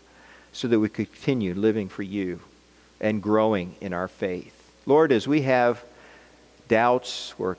so 0.54 0.68
that 0.68 0.80
we 0.80 0.88
continue 0.88 1.54
living 1.54 1.89
for 1.89 2.04
you 2.04 2.39
and 3.02 3.22
growing 3.22 3.76
in 3.82 3.92
our 3.92 4.08
faith. 4.08 4.72
Lord, 4.86 5.12
as 5.12 5.28
we 5.28 5.42
have 5.42 5.84
doubts 6.68 7.34
or 7.38 7.58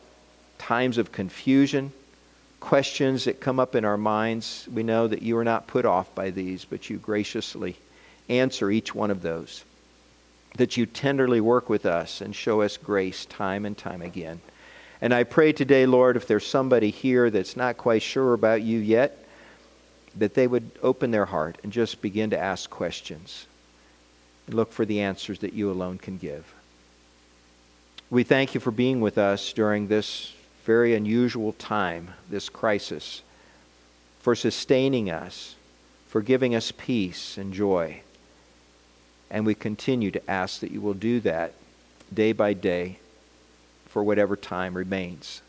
times 0.58 0.96
of 0.96 1.12
confusion, 1.12 1.92
questions 2.60 3.24
that 3.24 3.40
come 3.40 3.60
up 3.60 3.74
in 3.74 3.84
our 3.84 3.98
minds, 3.98 4.66
we 4.72 4.82
know 4.82 5.06
that 5.06 5.22
you 5.22 5.36
are 5.36 5.44
not 5.44 5.66
put 5.66 5.84
off 5.84 6.14
by 6.14 6.30
these, 6.30 6.64
but 6.64 6.88
you 6.88 6.96
graciously 6.96 7.76
answer 8.28 8.70
each 8.70 8.94
one 8.94 9.10
of 9.10 9.20
those. 9.22 9.64
That 10.56 10.76
you 10.76 10.86
tenderly 10.86 11.40
work 11.40 11.68
with 11.68 11.84
us 11.84 12.20
and 12.20 12.34
show 12.34 12.62
us 12.62 12.76
grace 12.76 13.26
time 13.26 13.66
and 13.66 13.76
time 13.76 14.02
again. 14.02 14.40
And 15.00 15.12
I 15.12 15.24
pray 15.24 15.52
today, 15.52 15.84
Lord, 15.84 16.16
if 16.16 16.26
there's 16.26 16.46
somebody 16.46 16.90
here 16.90 17.28
that's 17.28 17.56
not 17.56 17.76
quite 17.76 18.02
sure 18.02 18.32
about 18.32 18.62
you 18.62 18.78
yet, 18.78 19.23
that 20.16 20.34
they 20.34 20.46
would 20.46 20.70
open 20.82 21.10
their 21.10 21.26
heart 21.26 21.58
and 21.62 21.72
just 21.72 22.00
begin 22.00 22.30
to 22.30 22.38
ask 22.38 22.70
questions 22.70 23.46
and 24.46 24.54
look 24.54 24.72
for 24.72 24.84
the 24.84 25.00
answers 25.00 25.40
that 25.40 25.52
you 25.52 25.70
alone 25.70 25.98
can 25.98 26.18
give. 26.18 26.54
We 28.10 28.22
thank 28.22 28.54
you 28.54 28.60
for 28.60 28.70
being 28.70 29.00
with 29.00 29.18
us 29.18 29.52
during 29.52 29.88
this 29.88 30.34
very 30.64 30.94
unusual 30.94 31.52
time, 31.52 32.10
this 32.30 32.48
crisis, 32.48 33.22
for 34.20 34.34
sustaining 34.34 35.10
us, 35.10 35.56
for 36.08 36.22
giving 36.22 36.54
us 36.54 36.72
peace 36.72 37.36
and 37.36 37.52
joy. 37.52 38.00
And 39.30 39.44
we 39.44 39.54
continue 39.54 40.10
to 40.12 40.30
ask 40.30 40.60
that 40.60 40.70
you 40.70 40.80
will 40.80 40.94
do 40.94 41.20
that 41.20 41.54
day 42.12 42.32
by 42.32 42.52
day 42.52 42.98
for 43.88 44.02
whatever 44.04 44.36
time 44.36 44.74
remains 44.74 45.42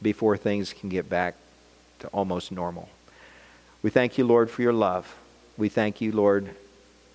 before 0.00 0.36
things 0.36 0.72
can 0.72 0.88
get 0.88 1.08
back 1.08 1.34
to 1.98 2.08
almost 2.08 2.50
normal. 2.50 2.88
We 3.86 3.90
thank 3.90 4.18
you, 4.18 4.26
Lord, 4.26 4.50
for 4.50 4.62
your 4.62 4.72
love. 4.72 5.16
We 5.56 5.68
thank 5.68 6.00
you, 6.00 6.10
Lord, 6.10 6.50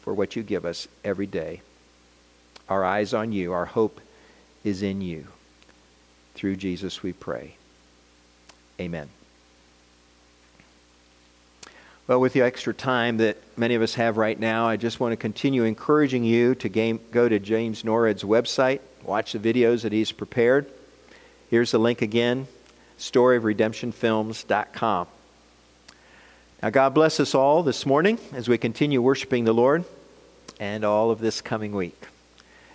for 0.04 0.14
what 0.14 0.38
you 0.38 0.44
give 0.44 0.66
us 0.66 0.88
every 1.04 1.28
day. 1.28 1.60
Our 2.70 2.86
eyes 2.86 3.14
on 3.14 3.34
you, 3.34 3.52
our 3.52 3.66
hope 3.66 4.00
is 4.64 4.82
in 4.82 5.02
you. 5.02 5.28
Through 6.34 6.56
Jesus 6.56 7.04
we 7.04 7.12
pray. 7.12 7.56
Amen. 8.80 9.10
Well, 12.08 12.22
with 12.22 12.32
the 12.32 12.42
extra 12.42 12.74
time 12.74 13.18
that 13.18 13.36
many 13.58 13.76
of 13.76 13.82
us 13.82 13.96
have 13.96 14.16
right 14.16 14.40
now, 14.40 14.66
I 14.66 14.78
just 14.78 15.02
want 15.02 15.12
to 15.12 15.18
continue 15.18 15.66
encouraging 15.66 16.24
you 16.24 16.56
to 16.56 16.70
game, 16.70 17.02
go 17.12 17.28
to 17.28 17.38
James 17.38 17.84
Nored's 17.84 18.24
website, 18.24 18.80
watch 19.04 19.34
the 19.34 19.40
videos 19.40 19.82
that 19.82 19.92
he's 19.92 20.14
prepared. 20.14 20.72
Here's 21.50 21.72
the 21.72 21.80
link 21.80 22.02
again 22.02 22.48
storyofredemptionfilms.com. 22.98 25.08
Now, 26.62 26.70
God 26.70 26.94
bless 26.94 27.20
us 27.20 27.34
all 27.34 27.64
this 27.64 27.88
morning 27.88 28.20
as 28.34 28.48
we 28.48 28.56
continue 28.60 29.02
worshiping 29.02 29.46
the 29.46 29.54
Lord 29.54 29.84
and 30.60 30.84
all 30.84 31.10
of 31.10 31.20
this 31.20 31.42
coming 31.42 31.72
week. 31.72 32.06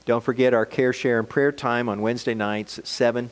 Don't 0.06 0.24
forget 0.24 0.54
our 0.54 0.66
care, 0.66 0.92
share, 0.92 1.20
and 1.20 1.28
prayer 1.28 1.52
time 1.52 1.88
on 1.88 2.02
Wednesday 2.02 2.34
nights 2.34 2.80
at 2.80 2.88
7. 2.88 3.30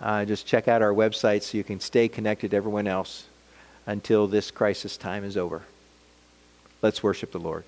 Uh, 0.00 0.24
just 0.24 0.46
check 0.46 0.66
out 0.66 0.80
our 0.80 0.94
website 0.94 1.42
so 1.42 1.58
you 1.58 1.64
can 1.64 1.78
stay 1.78 2.08
connected 2.08 2.52
to 2.52 2.56
everyone 2.56 2.86
else 2.86 3.26
until 3.84 4.26
this 4.26 4.50
crisis 4.50 4.96
time 4.96 5.24
is 5.24 5.36
over. 5.36 5.60
Let's 6.80 7.02
worship 7.02 7.32
the 7.32 7.38
Lord. 7.38 7.64